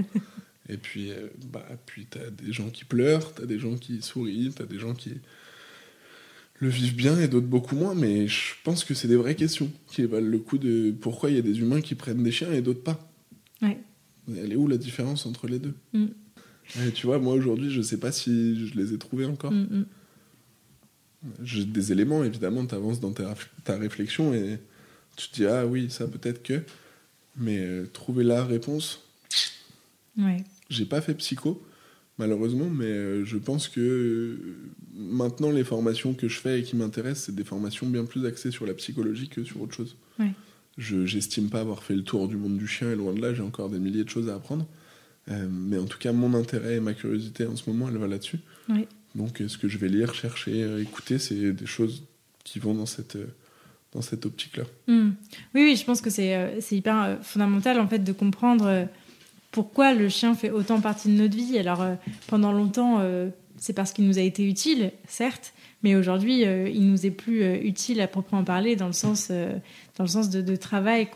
[0.69, 4.51] Et puis, euh, bah, puis t'as des gens qui pleurent, t'as des gens qui sourient,
[4.55, 5.15] t'as des gens qui
[6.59, 7.95] le vivent bien et d'autres beaucoup moins.
[7.95, 11.35] Mais je pense que c'est des vraies questions qui valent le coup de pourquoi il
[11.35, 13.11] y a des humains qui prennent des chiens et d'autres pas.
[13.61, 13.77] Ouais.
[14.29, 15.73] Elle est où la différence entre les deux?
[15.91, 16.05] Mm.
[16.87, 19.51] Et Tu vois, moi aujourd'hui, je sais pas si je les ai trouvés encore.
[19.51, 19.85] Mm, mm.
[21.43, 24.59] J'ai des éléments, évidemment, tu avances dans ta, ta réflexion et
[25.15, 26.61] tu te dis, ah oui, ça peut-être que.
[27.37, 29.01] Mais euh, trouver la réponse,
[30.17, 30.43] Ouais.
[30.69, 31.65] j'ai pas fait psycho,
[32.19, 34.55] malheureusement, mais euh, je pense que euh,
[34.95, 38.51] maintenant, les formations que je fais et qui m'intéressent, c'est des formations bien plus axées
[38.51, 39.95] sur la psychologie que sur autre chose.
[40.19, 40.31] Ouais.
[40.77, 43.33] Je j'estime pas avoir fait le tour du monde du chien et loin de là,
[43.33, 44.67] j'ai encore des milliers de choses à apprendre.
[45.27, 48.39] Mais en tout cas, mon intérêt et ma curiosité en ce moment, elle va là-dessus.
[48.67, 48.87] Ouais.
[49.15, 52.03] Donc, euh, ce que je vais lire, chercher, euh, écouter, c'est des choses
[52.43, 53.27] qui vont dans cette, euh,
[53.91, 54.63] dans cette optique-là.
[54.87, 55.11] Mm.
[55.53, 58.87] Oui, oui, je pense que c'est hyper fondamental en fait de comprendre
[59.51, 61.59] pourquoi le chien fait autant partie de notre vie.
[61.59, 61.85] Alors
[62.25, 63.05] pendant longtemps,
[63.57, 65.53] c'est parce qu'il nous a été utile, certes,
[65.83, 70.09] mais aujourd'hui, il nous est plus utile à proprement parler dans le sens, dans le
[70.09, 71.07] sens de, travail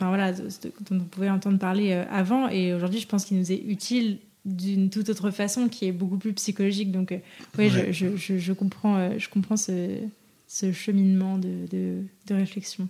[0.00, 0.48] voilà, dont
[0.90, 2.48] on pouvait entendre parler avant.
[2.48, 6.16] Et aujourd'hui, je pense qu'il nous est utile d'une toute autre façon, qui est beaucoup
[6.16, 6.90] plus psychologique.
[6.92, 7.18] Donc, euh,
[7.58, 7.92] oui, Ouais.
[7.92, 9.98] je, je, je, comprends, euh, je comprends ce,
[10.46, 12.88] ce cheminement de, de, de réflexion.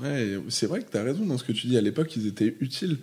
[0.00, 1.76] Ouais, c'est vrai que tu as raison dans ce que tu dis.
[1.76, 2.98] À l'époque, ils étaient utiles.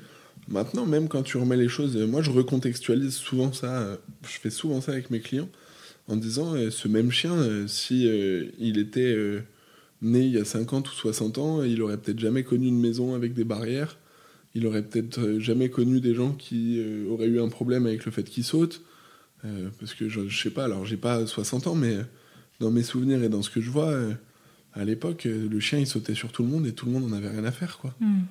[0.47, 3.81] Maintenant, même quand tu remets les choses, euh, moi je recontextualise souvent ça.
[3.81, 5.49] euh, Je fais souvent ça avec mes clients
[6.07, 8.05] en disant ce même chien, si
[8.59, 9.15] il était
[10.01, 13.13] né il y a 50 ou 60 ans, il aurait peut-être jamais connu une maison
[13.13, 13.97] avec des barrières.
[14.55, 18.05] Il aurait peut-être euh, jamais connu des gens qui euh, auraient eu un problème avec
[18.05, 18.83] le fait qu'il saute.
[19.45, 22.03] Euh, parce que je, je sais pas, alors j'ai pas 60 ans, mais euh,
[22.59, 24.13] dans mes souvenirs et dans ce que je vois, euh,
[24.73, 27.13] à l'époque, le chien il sautait sur tout le monde et tout le monde en
[27.13, 27.93] avait rien à faire, quoi.
[27.99, 28.21] Mm.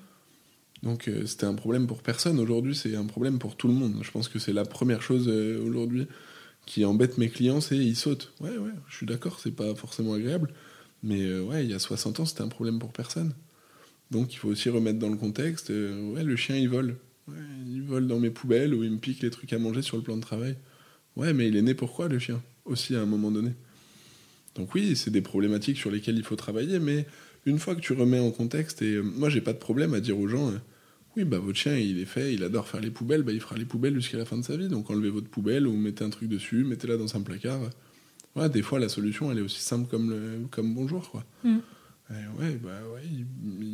[0.83, 2.39] Donc c'était un problème pour personne.
[2.39, 3.97] Aujourd'hui, c'est un problème pour tout le monde.
[4.01, 6.07] Je pense que c'est la première chose aujourd'hui
[6.65, 8.33] qui embête mes clients, c'est ils sautent.
[8.41, 10.55] Ouais, ouais, je suis d'accord, c'est pas forcément agréable.
[11.03, 13.35] Mais ouais, il y a 60 ans, c'était un problème pour personne.
[14.11, 15.71] Donc il faut aussi remettre dans le contexte.
[15.71, 16.97] euh, ouais, le chien, il vole.
[17.67, 20.03] Il vole dans mes poubelles ou il me pique les trucs à manger sur le
[20.03, 20.57] plan de travail.
[21.17, 22.43] Ouais, mais il est né pourquoi, le chien?
[22.65, 23.53] Aussi, à un moment donné.
[24.57, 27.07] Donc oui, c'est des problématiques sur lesquelles il faut travailler, mais
[27.47, 30.01] une fois que tu remets en contexte, et euh, moi j'ai pas de problème à
[30.01, 30.59] dire aux gens, euh,
[31.17, 33.57] oui, bah votre chien il est fait, il adore faire les poubelles, bah il fera
[33.57, 36.11] les poubelles jusqu'à la fin de sa vie, donc enlevez votre poubelle ou mettez un
[36.11, 37.61] truc dessus, mettez-la dans un placard.
[38.37, 41.25] Ouais, des fois la solution elle est aussi simple comme, le, comme bonjour, quoi.
[41.45, 41.59] Mm.
[42.11, 43.27] Et ouais, bah ouais, il,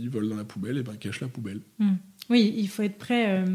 [0.03, 1.61] il vole dans la poubelle, et ben cache la poubelle.
[1.78, 1.95] Mm.
[2.28, 3.47] Oui, il faut être prêt euh,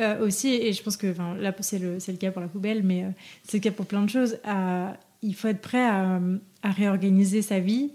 [0.00, 1.06] euh, aussi, et je pense que
[1.40, 3.10] là, c'est le, cas pour la poubelle, mais euh,
[3.44, 4.38] c'est le cas pour plein de choses.
[4.44, 6.20] à- il faut être prêt à,
[6.62, 7.90] à réorganiser sa vie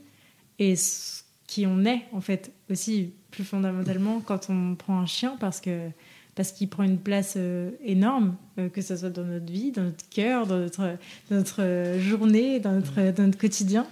[0.60, 5.38] et ce qui on est, en fait, aussi plus fondamentalement quand on prend un chien,
[5.40, 5.90] parce que
[6.36, 9.84] parce qu'il prend une place euh, énorme, euh, que ce soit dans notre vie, dans
[9.84, 10.98] notre cœur, dans notre,
[11.30, 13.86] dans notre euh, journée, dans notre, dans notre quotidien,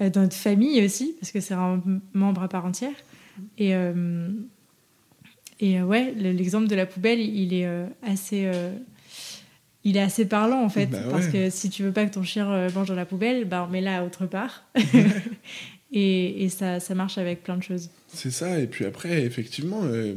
[0.00, 1.82] dans notre famille aussi, parce que c'est un
[2.12, 2.94] membre à part entière.
[3.56, 4.28] Et, euh,
[5.60, 8.72] et euh, ouais, le- l'exemple de la poubelle, il est euh, assez, euh,
[9.84, 11.10] il est assez parlant en fait, Bah ouais.
[11.10, 13.68] parce que si tu veux pas que ton chien euh, mange dans la poubelle, bah
[13.70, 14.64] mets-la autre part.
[15.92, 17.90] et et ça, ça marche avec plein de choses.
[18.08, 20.14] C'est ça, et puis après, effectivement, euh,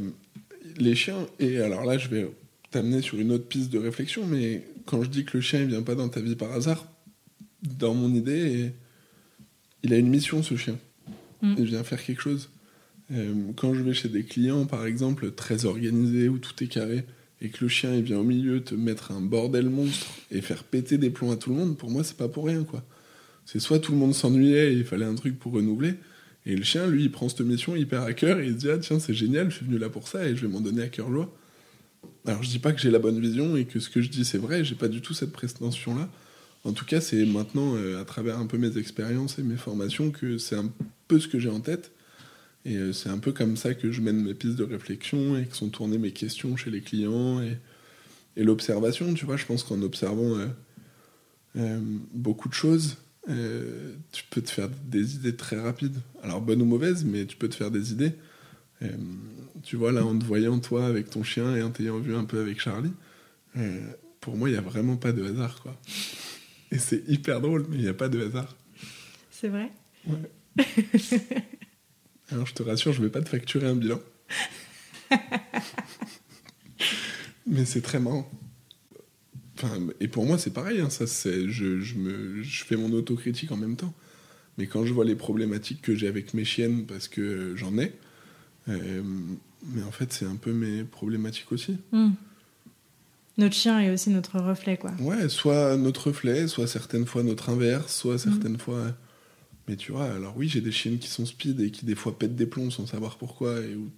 [0.78, 2.26] les chiens, et alors là je vais
[2.70, 5.66] t'amener sur une autre piste de réflexion, mais quand je dis que le chien il
[5.66, 6.86] vient pas dans ta vie par hasard,
[7.78, 8.72] dans mon idée,
[9.82, 10.78] il a une mission ce chien.
[11.42, 11.54] Mm.
[11.58, 12.50] Il vient faire quelque chose.
[13.12, 17.04] Euh, quand je vais chez des clients, par exemple, très organisés, où tout est carré,
[17.40, 20.62] et que le chien il vient au milieu te mettre un bordel monstre et faire
[20.62, 22.84] péter des plombs à tout le monde, pour moi c'est pas pour rien quoi.
[23.46, 25.94] C'est soit tout le monde s'ennuyait et il fallait un truc pour renouveler,
[26.44, 28.70] et le chien, lui, il prend cette mission hyper à cœur et il se dit
[28.70, 30.82] Ah, tiens, c'est génial, je suis venu là pour ça et je vais m'en donner
[30.82, 31.32] à cœur joie.
[32.26, 34.24] Alors, je dis pas que j'ai la bonne vision et que ce que je dis
[34.24, 36.08] c'est vrai, j'ai pas du tout cette prétention-là.
[36.64, 40.10] En tout cas, c'est maintenant, euh, à travers un peu mes expériences et mes formations,
[40.10, 40.70] que c'est un
[41.08, 41.90] peu ce que j'ai en tête.
[42.64, 45.46] Et euh, c'est un peu comme ça que je mène mes pistes de réflexion et
[45.46, 47.58] que sont tournées mes questions chez les clients et,
[48.36, 49.12] et l'observation.
[49.14, 50.38] Tu vois, je pense qu'en observant
[51.56, 51.80] euh,
[52.14, 52.96] beaucoup de choses,
[53.26, 55.96] tu peux te faire des idées très rapides.
[56.22, 58.12] Alors, bonnes ou mauvaises, mais tu peux te faire des idées.
[59.62, 62.24] Tu vois, là, en te voyant, toi, avec ton chien et en t'ayant vu un
[62.24, 62.90] peu avec Charlie,
[64.20, 65.76] pour moi, il n'y a vraiment pas de hasard, quoi.
[66.72, 68.56] Et c'est hyper drôle, mais il n'y a pas de hasard.
[69.30, 69.70] C'est vrai?
[70.06, 70.32] Ouais.
[72.30, 74.00] Alors, je te rassure, je vais pas te facturer un bilan.
[77.46, 78.30] mais c'est très marrant.
[79.56, 80.80] Enfin, et pour moi, c'est pareil.
[80.80, 83.92] hein, ça, c'est, je, je, me, je fais mon autocritique en même temps.
[84.56, 87.92] Mais quand je vois les problématiques que j'ai avec mes chiennes, parce que j'en ai,
[88.68, 89.02] euh,
[89.66, 91.76] mais en fait, c'est un peu mes problématiques aussi.
[91.92, 92.12] Mm.
[93.38, 94.92] Notre chien est aussi notre reflet, quoi.
[95.00, 98.94] Ouais, soit notre reflet, soit certaines fois notre inverse, soit certaines fois.
[99.68, 102.18] Mais tu vois, alors oui, j'ai des chiennes qui sont speed et qui des fois
[102.18, 103.90] pètent des plombs sans savoir pourquoi et où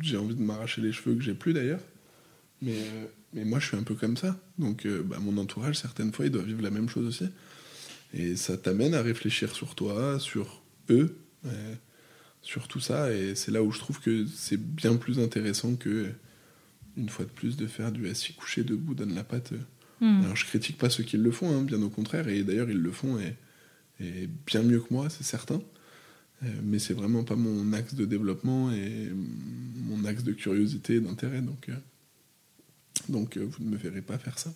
[0.00, 1.80] j'ai envie de m'arracher les cheveux que j'ai plus d'ailleurs.
[2.62, 4.36] Mais, euh, mais moi, je suis un peu comme ça.
[4.58, 7.28] Donc, euh, bah, mon entourage, certaines fois, il doit vivre la même chose aussi.
[8.12, 11.74] Et ça t'amène à réfléchir sur toi, sur eux, euh,
[12.42, 13.12] sur tout ça.
[13.12, 16.10] Et c'est là où je trouve que c'est bien plus intéressant que,
[16.96, 19.52] une fois de plus, de faire du assis couché debout, donne la patte.
[20.00, 20.20] Hmm.
[20.22, 22.28] Alors, je critique pas ceux qui le font, hein, bien au contraire.
[22.28, 23.34] Et d'ailleurs, ils le font et,
[24.04, 25.60] et bien mieux que moi, c'est certain.
[26.44, 29.10] Euh, mais c'est vraiment pas mon axe de développement et
[29.76, 31.40] mon axe de curiosité et d'intérêt.
[31.40, 31.74] Donc, euh,
[33.08, 34.52] donc euh, vous ne me verrez pas faire ça.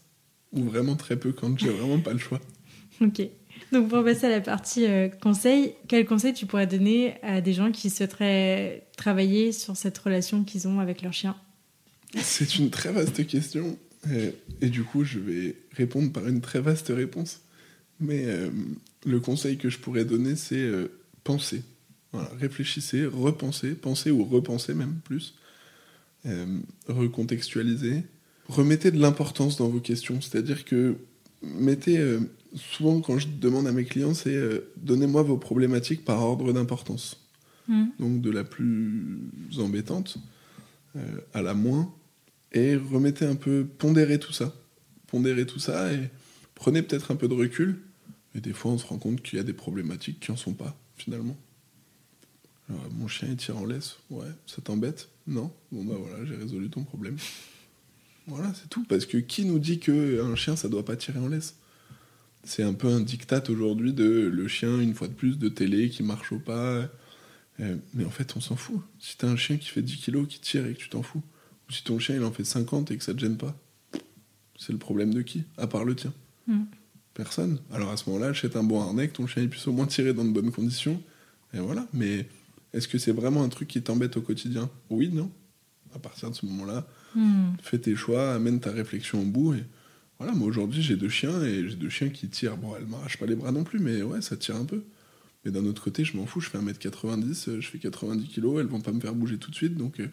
[0.52, 2.40] Ou vraiment très peu quand j'ai vraiment pas le choix.
[3.00, 3.22] Ok.
[3.70, 4.84] Donc pour passer à la partie
[5.22, 10.42] conseil, quel conseil tu pourrais donner à des gens qui souhaiteraient travailler sur cette relation
[10.42, 11.36] qu'ils ont avec leur chien?
[12.16, 13.78] C'est une très vaste question.
[14.10, 17.40] Et, et du coup, je vais répondre par une très vaste réponse.
[18.00, 18.50] Mais euh,
[19.04, 20.88] le conseil que je pourrais donner, c'est euh,
[21.24, 21.62] penser.
[22.12, 25.34] Voilà, réfléchissez, repensez, pensez ou repensez même plus.
[26.26, 28.04] Euh, recontextualisez.
[28.48, 30.20] Remettez de l'importance dans vos questions.
[30.20, 30.96] C'est-à-dire que
[31.42, 31.98] mettez.
[31.98, 32.20] euh,
[32.54, 34.40] souvent, quand je demande à mes clients, c'est
[34.78, 37.22] donnez-moi vos problématiques par ordre d'importance.
[37.66, 37.88] Hmm.
[37.98, 39.20] Donc de la plus
[39.58, 40.18] embêtante
[41.34, 41.94] à la moins.
[42.52, 44.54] Et remettez un peu, pondérez tout ça.
[45.06, 46.10] Pondérez tout ça et
[46.54, 47.80] prenez peut-être un peu de recul.
[48.34, 50.52] Et des fois, on se rend compte qu'il y a des problématiques qui en sont
[50.52, 51.36] pas, finalement.
[52.92, 53.96] Mon chien, il tire en laisse.
[54.10, 55.08] Ouais, ça t'embête?
[55.26, 55.50] Non?
[55.72, 57.16] Bon, bah voilà, j'ai résolu ton problème.
[58.26, 58.84] Voilà, c'est tout.
[58.84, 61.56] Parce que qui nous dit qu'un chien, ça doit pas tirer en laisse?
[62.44, 65.88] C'est un peu un diktat aujourd'hui de le chien, une fois de plus, de télé
[65.88, 66.88] qui marche au pas.
[67.60, 68.80] Euh, mais en fait, on s'en fout.
[68.98, 71.22] Si t'as un chien qui fait 10 kilos, qui tire et que tu t'en fous,
[71.68, 73.56] ou si ton chien il en fait 50 et que ça te gêne pas,
[74.58, 75.44] c'est le problème de qui?
[75.56, 76.12] À part le tien.
[76.46, 76.62] Mm.
[77.14, 77.58] Personne.
[77.72, 79.86] Alors à ce moment-là, achète un bon harnais, que ton chien il puisse au moins
[79.86, 81.02] tirer dans de bonnes conditions.
[81.52, 81.86] Et voilà.
[81.92, 82.28] Mais
[82.72, 84.70] est-ce que c'est vraiment un truc qui t'embête au quotidien?
[84.90, 85.30] Oui, non.
[85.94, 87.52] À partir de ce moment-là, Hmm.
[87.62, 89.54] fais tes choix, amène ta réflexion au bout.
[89.54, 89.64] Et
[90.18, 92.58] voilà, moi aujourd'hui j'ai deux chiens et j'ai deux chiens qui tirent.
[92.58, 94.84] Bon, elles m'arrachent pas les bras non plus, mais ouais, ça tire un peu.
[95.44, 98.58] Mais d'un autre côté, je m'en fous, je fais 1m90, euh, je fais 90 kg,
[98.58, 99.76] elles vont pas me faire bouger tout de suite.
[99.76, 100.06] Donc, euh,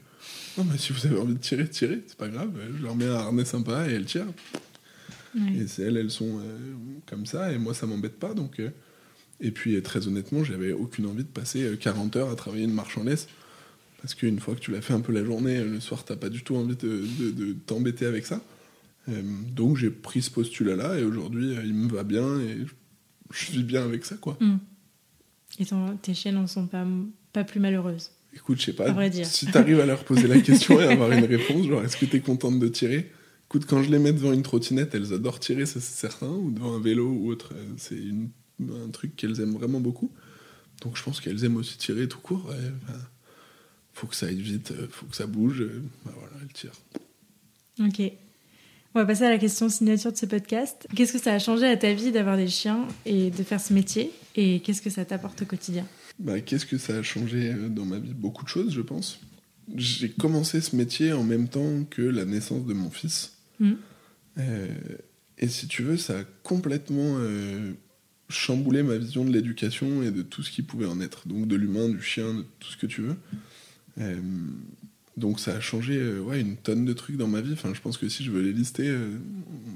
[0.58, 2.52] non, mais si vous avez envie de tirer, tirez, c'est pas grave.
[2.58, 4.32] euh, Je leur mets un harnais sympa et elles tirent.
[5.36, 5.58] Ouais.
[5.58, 6.58] Et c'est elles, elles sont euh,
[7.08, 8.34] comme ça, et moi ça m'embête pas.
[8.34, 8.70] Donc, euh,
[9.42, 12.74] Et puis très honnêtement, j'avais aucune envie de passer euh, 40 heures à travailler une
[12.74, 13.28] marche en laisse.
[14.02, 16.30] Parce qu'une fois que tu l'as fait un peu la journée, le soir, t'as pas
[16.30, 18.40] du tout envie de, de- de t'embêter avec ça.
[19.56, 22.58] Donc j'ai pris ce postulat-là, et aujourd'hui, il me va bien, et
[23.32, 24.38] je vis bien avec ça, quoi.
[24.40, 24.58] Hmm.
[25.60, 26.86] Et ton- tes chiennes n'en sont pas,
[27.34, 28.12] pas plus malheureuses.
[28.36, 29.26] Écoute, je sais pas, À vrai dire.
[29.26, 32.20] si t'arrives à leur poser la question et avoir une réponse, genre est-ce que t'es
[32.20, 33.12] contente de tirer?
[33.48, 36.52] Écoute, quand je les mets devant une trottinette, elles adorent tirer, ça c'est certain, ou
[36.52, 38.02] devant un vélo ou autre, euh, c'est
[38.62, 40.12] un truc qu'elles aiment vraiment beaucoup.
[40.82, 42.48] Donc je pense qu'elles aiment aussi tirer tout court.
[42.50, 42.56] ouais,
[43.94, 46.74] faut que ça aille vite, euh, faut que ça bouge, euh, bah voilà, elles tirent.
[47.80, 48.02] Ok.
[48.96, 50.88] On va passer à la question signature de ce podcast.
[50.96, 53.74] Qu'est-ce que ça a changé à ta vie d'avoir des chiens et de faire ce
[53.74, 54.10] métier?
[54.38, 55.86] Et qu'est-ce que ça t'apporte au quotidien?
[56.18, 58.14] Bah, Qu'est-ce que ça a changé euh, dans ma vie?
[58.14, 59.20] Beaucoup de choses, je pense.
[59.76, 63.34] J'ai commencé ce métier en même temps que la naissance de mon fils.
[63.60, 63.78] Mhm.
[64.38, 64.68] Euh,
[65.40, 67.74] et si tu veux, ça a complètement euh,
[68.30, 71.28] chamboulé ma vision de l'éducation et de tout ce qui pouvait en être.
[71.28, 73.18] Donc de l'humain, du chien, de tout ce que tu veux.
[74.00, 74.22] Euh,
[75.18, 77.54] donc ça a changé euh, ouais, une tonne de trucs dans ma vie.
[77.54, 79.18] Enfin, je pense que si je veux les lister, euh,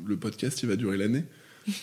[0.06, 1.24] le podcast, il va durer l'année.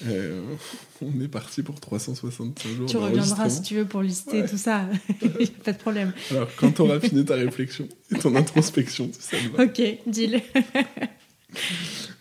[0.07, 0.43] Euh,
[1.01, 2.89] on est parti pour 365 jours.
[2.89, 4.49] Tu reviendras si tu veux pour lister Ouais.
[4.49, 4.89] tout ça.
[5.65, 6.13] pas de problème.
[6.31, 9.65] Alors, quand tu auras fini ta réflexion et ton introspection, ça va.
[9.65, 10.43] Ok, deal.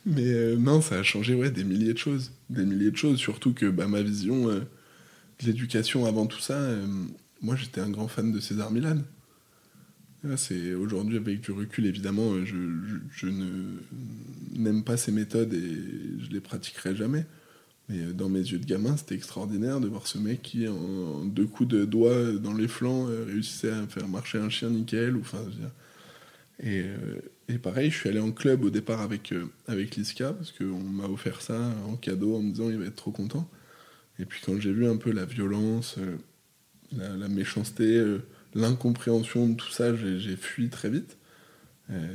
[0.05, 2.31] Mais non, ça a changé ouais, des milliers de choses.
[2.49, 4.65] Des milliers de choses, surtout que bah, ma vision de
[5.45, 6.59] l'éducation avant tout ça,
[7.41, 8.99] moi j'étais un grand fan de César Milan.
[10.25, 13.79] Là, C'est aujourd'hui avec du recul évidemment, euh, je, ne
[14.55, 17.25] n'aime pas ces méthodes et je les pratiquerai jamais.
[17.89, 21.25] Mais euh, dans mes yeux de gamin, c'était extraordinaire de voir ce mec qui, en
[21.25, 25.15] deux coups de doigts dans les flancs, euh, réussissait à faire marcher un chien nickel.
[26.59, 30.51] Et, euh, pareil, je suis allé en club au départ avec, euh, avec Liska, parce
[30.51, 33.49] qu'on m'a offert ça en cadeau en me disant il va être trop content.
[34.19, 36.17] Et puis quand j'ai vu un peu la violence, euh,
[37.17, 38.19] la, méchanceté, euh,
[38.55, 41.17] l'incompréhension de tout ça, j'ai fui très vite.
[41.91, 42.07] Euh,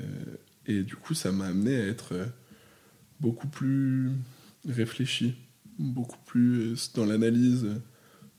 [0.67, 2.27] et du coup, ça m'a amené à être euh,
[3.21, 4.11] beaucoup plus
[4.69, 5.35] réfléchi,
[5.79, 7.69] beaucoup plus euh, dans l'analyse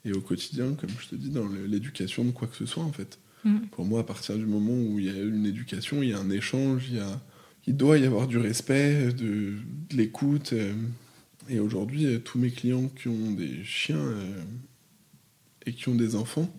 [0.04, 2.92] et au quotidien, comme je te dis, dans l'éducation de quoi que ce soit en
[2.92, 3.20] fait.
[3.44, 3.60] Mm.
[3.72, 6.20] Pour moi, à partir du moment où il y a une éducation, il y a
[6.20, 7.22] un échange, il y a
[7.68, 9.54] il doit y avoir du respect, de,
[9.90, 10.52] de l'écoute.
[11.48, 14.16] et aujourd'hui, tous mes clients qui ont des chiens
[15.68, 16.52] et qui ont des enfants,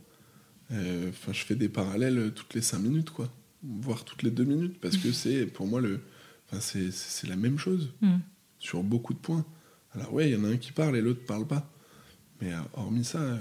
[1.08, 3.28] enfin, je fais des parallèles euh, toutes les cinq minutes, quoi,
[3.62, 6.00] voire toutes les deux minutes, parce que c'est pour moi le,
[6.50, 8.16] enfin, c'est la même chose Mm.
[8.58, 9.44] sur beaucoup de points.
[9.94, 11.70] Alors ouais, il y en a un qui parle et l'autre parle pas.
[12.40, 13.36] Mais euh, hormis ça, euh,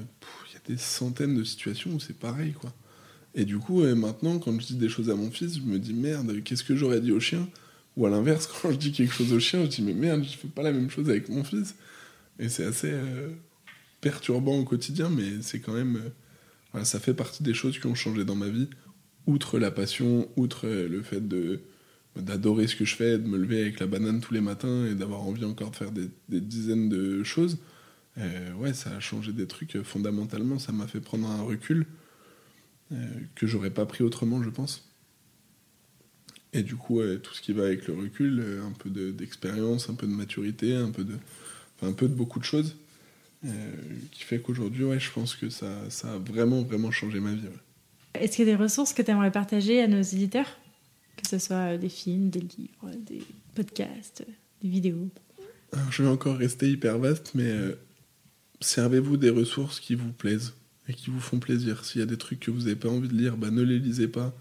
[0.50, 2.74] il y a des centaines de situations où c'est pareil, quoi.
[3.34, 5.80] Et du coup, euh, maintenant, quand je dis des choses à mon fils, je me
[5.80, 7.48] dis merde, qu'est-ce que j'aurais dit au chien?
[7.96, 10.38] Ou à l'inverse, quand je dis quelque chose au chien, je dis mais merde, je
[10.38, 11.76] fais pas la même chose avec mon fils.
[12.40, 13.30] Et c'est assez euh,
[14.02, 16.02] perturbant au quotidien, mais c'est quand même.
[16.84, 18.70] Ça fait partie des choses qui ont changé dans ma vie,
[19.28, 21.22] outre la passion, outre le fait
[22.16, 24.96] d'adorer ce que je fais, de me lever avec la banane tous les matins et
[24.96, 27.58] d'avoir envie encore de faire des, dizaines de choses.
[28.18, 30.60] Euh, ouais, ça a changé des trucs fondamentalement.
[30.60, 31.86] Ça m'a fait prendre un recul
[32.92, 32.96] euh,
[33.36, 34.88] que j'aurais pas pris autrement, je pense.
[36.54, 39.90] Et du coup, tout ce qui va avec le recul, euh, un peu de- d'expérience,
[39.90, 41.16] un peu de maturité, un peu de,
[41.82, 42.76] un peu de beaucoup de choses,
[44.12, 47.48] qui fait qu'aujourd'hui, ouais, je pense que ça, ça a vraiment, vraiment changé ma vie.
[47.48, 48.22] ouais.
[48.22, 50.58] Est-ce qu'il y a des ressources que tu aimerais partager à nos éditeurs?
[51.18, 53.22] Que ce soit euh, des films, des livres, des
[53.56, 54.32] podcasts, euh,
[54.62, 55.10] des vidéos?
[55.72, 57.76] Alors, je vais encore rester hyper vaste, mais euh,
[58.60, 60.54] servez-vous des ressources qui vous plaisent
[60.88, 61.86] et qui vous font plaisir.
[61.86, 63.80] S'il y a des trucs que vous n'avez pas envie de lire, bah, ne les
[63.80, 64.36] lisez pas.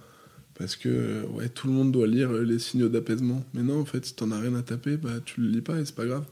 [0.58, 3.44] Parce que euh, ouais, tout le monde doit lire euh, les signaux d'apaisement.
[3.54, 5.78] Mais non, en fait, si t'en as rien à taper, bah, tu le lis pas
[5.78, 6.26] et c'est pas grave.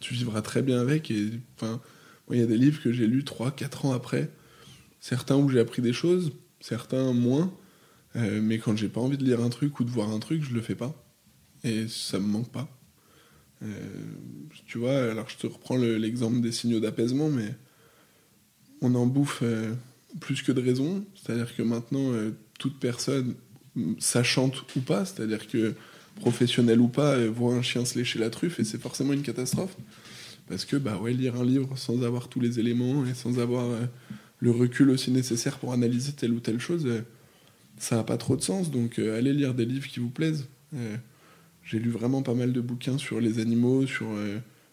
[0.00, 1.10] Tu vivras très bien avec.
[1.10, 1.80] Et enfin,
[2.36, 4.30] il y a des livres que j'ai lus 3-4 ans après.
[5.00, 7.52] Certains où j'ai appris des choses, certains moins.
[8.16, 10.42] Euh, mais quand j'ai pas envie de lire un truc ou de voir un truc,
[10.42, 10.94] je le fais pas.
[11.64, 12.68] Et ça me manque pas.
[13.62, 13.68] Euh,
[14.66, 17.54] tu vois, alors je te reprends le- l'exemple des signaux d'apaisement, mais
[18.80, 19.74] on en bouffe euh,
[20.20, 21.04] plus que de raison.
[21.14, 22.12] C'est-à-dire que maintenant,
[22.58, 23.34] toute personne,
[23.98, 25.74] sachante ou pas, c'est-à-dire que
[26.16, 29.76] professionnel ou pas, voit un chien se lécher la truffe et c'est forcément une catastrophe.
[30.48, 33.66] Parce que bah ouais, lire un livre sans avoir tous les éléments et sans avoir
[33.66, 33.84] euh,
[34.40, 37.02] le recul aussi nécessaire pour analyser telle ou telle chose, euh,
[37.76, 38.70] ça n'a pas trop de sens.
[38.70, 40.48] Donc euh, allez lire des livres qui vous plaisent.
[41.64, 44.06] J'ai lu vraiment pas mal de bouquins sur les animaux, sur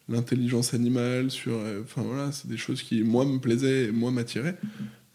[0.10, 1.58] l'intelligence animale, sur.
[1.84, 4.58] Enfin voilà, c'est des choses qui, moi, me plaisaient et moi, m'attiraient.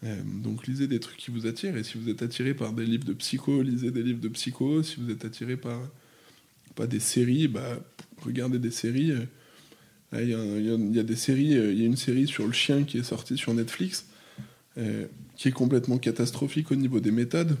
[0.03, 1.77] Donc lisez des trucs qui vous attirent.
[1.77, 4.81] Et si vous êtes attiré par des livres de psycho, lisez des livres de psycho.
[4.81, 5.79] Si vous êtes attiré par
[6.75, 7.79] pas des séries, bah,
[8.23, 9.13] regardez des séries.
[10.13, 11.83] Il y, a un- il y a- il y a des séries, euh, il y
[11.83, 14.07] a une série sur le chien qui est sortie sur Netflix,
[14.77, 15.05] euh,
[15.37, 17.55] qui est complètement catastrophique au niveau des méthodes.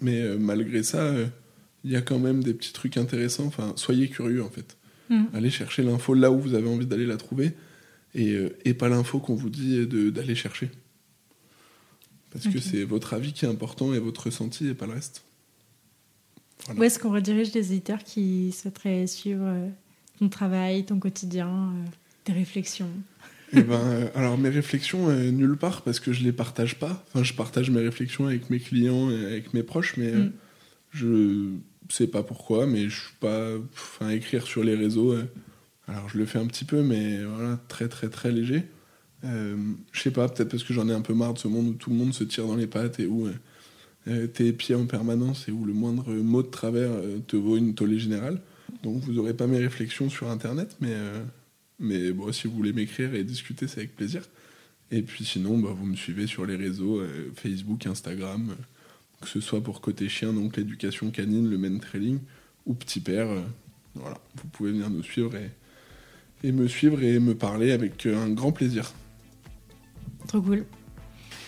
[0.00, 1.26] Mais euh, malgré ça, euh,
[1.82, 3.46] il y a quand même des petits trucs intéressants.
[3.46, 4.76] Enfin, soyez curieux en fait.
[5.08, 5.24] Mm.
[5.34, 7.52] Allez chercher l'info là où vous avez envie d'aller la trouver
[8.14, 10.70] et, et pas l'info qu'on vous dit d'aller chercher.
[12.30, 15.24] Parce que c'est votre avis qui est important et votre ressenti et pas le reste.
[16.66, 16.80] Voilà.
[16.80, 19.52] Où est-ce qu'on redirige les éditeurs qui souhaiteraient suivre
[20.20, 21.88] ton travail, ton quotidien, euh,
[22.24, 22.90] tes réflexions
[23.54, 27.02] Eh ben, euh, alors mes réflexions, euh, nulle part, parce que je les partage pas.
[27.08, 30.32] Enfin, je partage mes réflexions avec mes clients et avec mes proches, mais Mm.
[30.92, 31.54] je
[31.88, 33.56] sais pas pourquoi, mais je suis pas.
[33.72, 35.16] Enfin, écrire sur les réseaux,
[35.88, 38.64] alors je le fais un petit peu, mais voilà, très très très léger.
[39.22, 41.74] Je sais pas, peut-être parce que j'en ai un peu marre de ce monde où
[41.74, 43.28] tout le monde se tire dans les pattes et où
[44.04, 46.90] t'es épié en permanence et où le moindre mot de travers
[47.26, 48.40] te vaut une tollée générale.
[48.82, 51.22] Donc vous aurez pas mes réflexions sur internet, mais, euh,
[51.78, 54.22] mais bon, si vous voulez m'écrire et discuter, c'est avec plaisir.
[54.90, 58.54] Et puis sinon, bah, vous me suivez sur les réseaux euh, Facebook, Instagram, euh,
[59.20, 62.18] que ce soit pour côté chien, donc l'éducation canine, le men trailing,
[62.66, 63.28] ou petit père.
[63.28, 63.42] euh,
[63.94, 65.32] voilà, vous pouvez venir nous suivre
[66.42, 68.92] et, me suivre et me parler avec un grand plaisir.
[70.26, 70.64] Trop cool.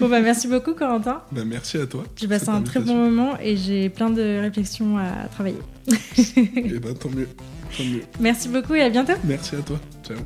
[0.00, 1.22] Bon, bah merci beaucoup, Corentin.
[1.32, 2.04] Ben, merci à toi.
[2.16, 5.58] J'ai passé un très bon moment et j'ai plein de réflexions à travailler.
[6.36, 7.28] Et ben, tant mieux.
[7.76, 8.02] Tant mieux.
[8.20, 9.12] Merci beaucoup et à bientôt.
[9.24, 9.78] Merci à toi.
[10.02, 10.16] Ciao.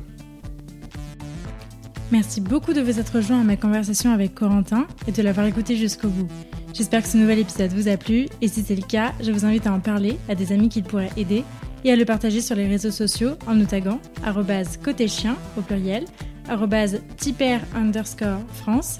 [2.11, 5.75] Merci beaucoup de vous être rejoint à ma conversation avec Corentin et de l'avoir écouté
[5.75, 6.29] jusqu'au bout.
[6.73, 9.45] J'espère que ce nouvel épisode vous a plu et si c'est le cas, je vous
[9.45, 11.43] invite à en parler à des amis qui le pourraient aider
[11.83, 15.61] et à le partager sur les réseaux sociaux en nous taguant arrobase côté chien au
[15.61, 16.05] pluriel,
[16.47, 18.99] arrobase tipper underscore France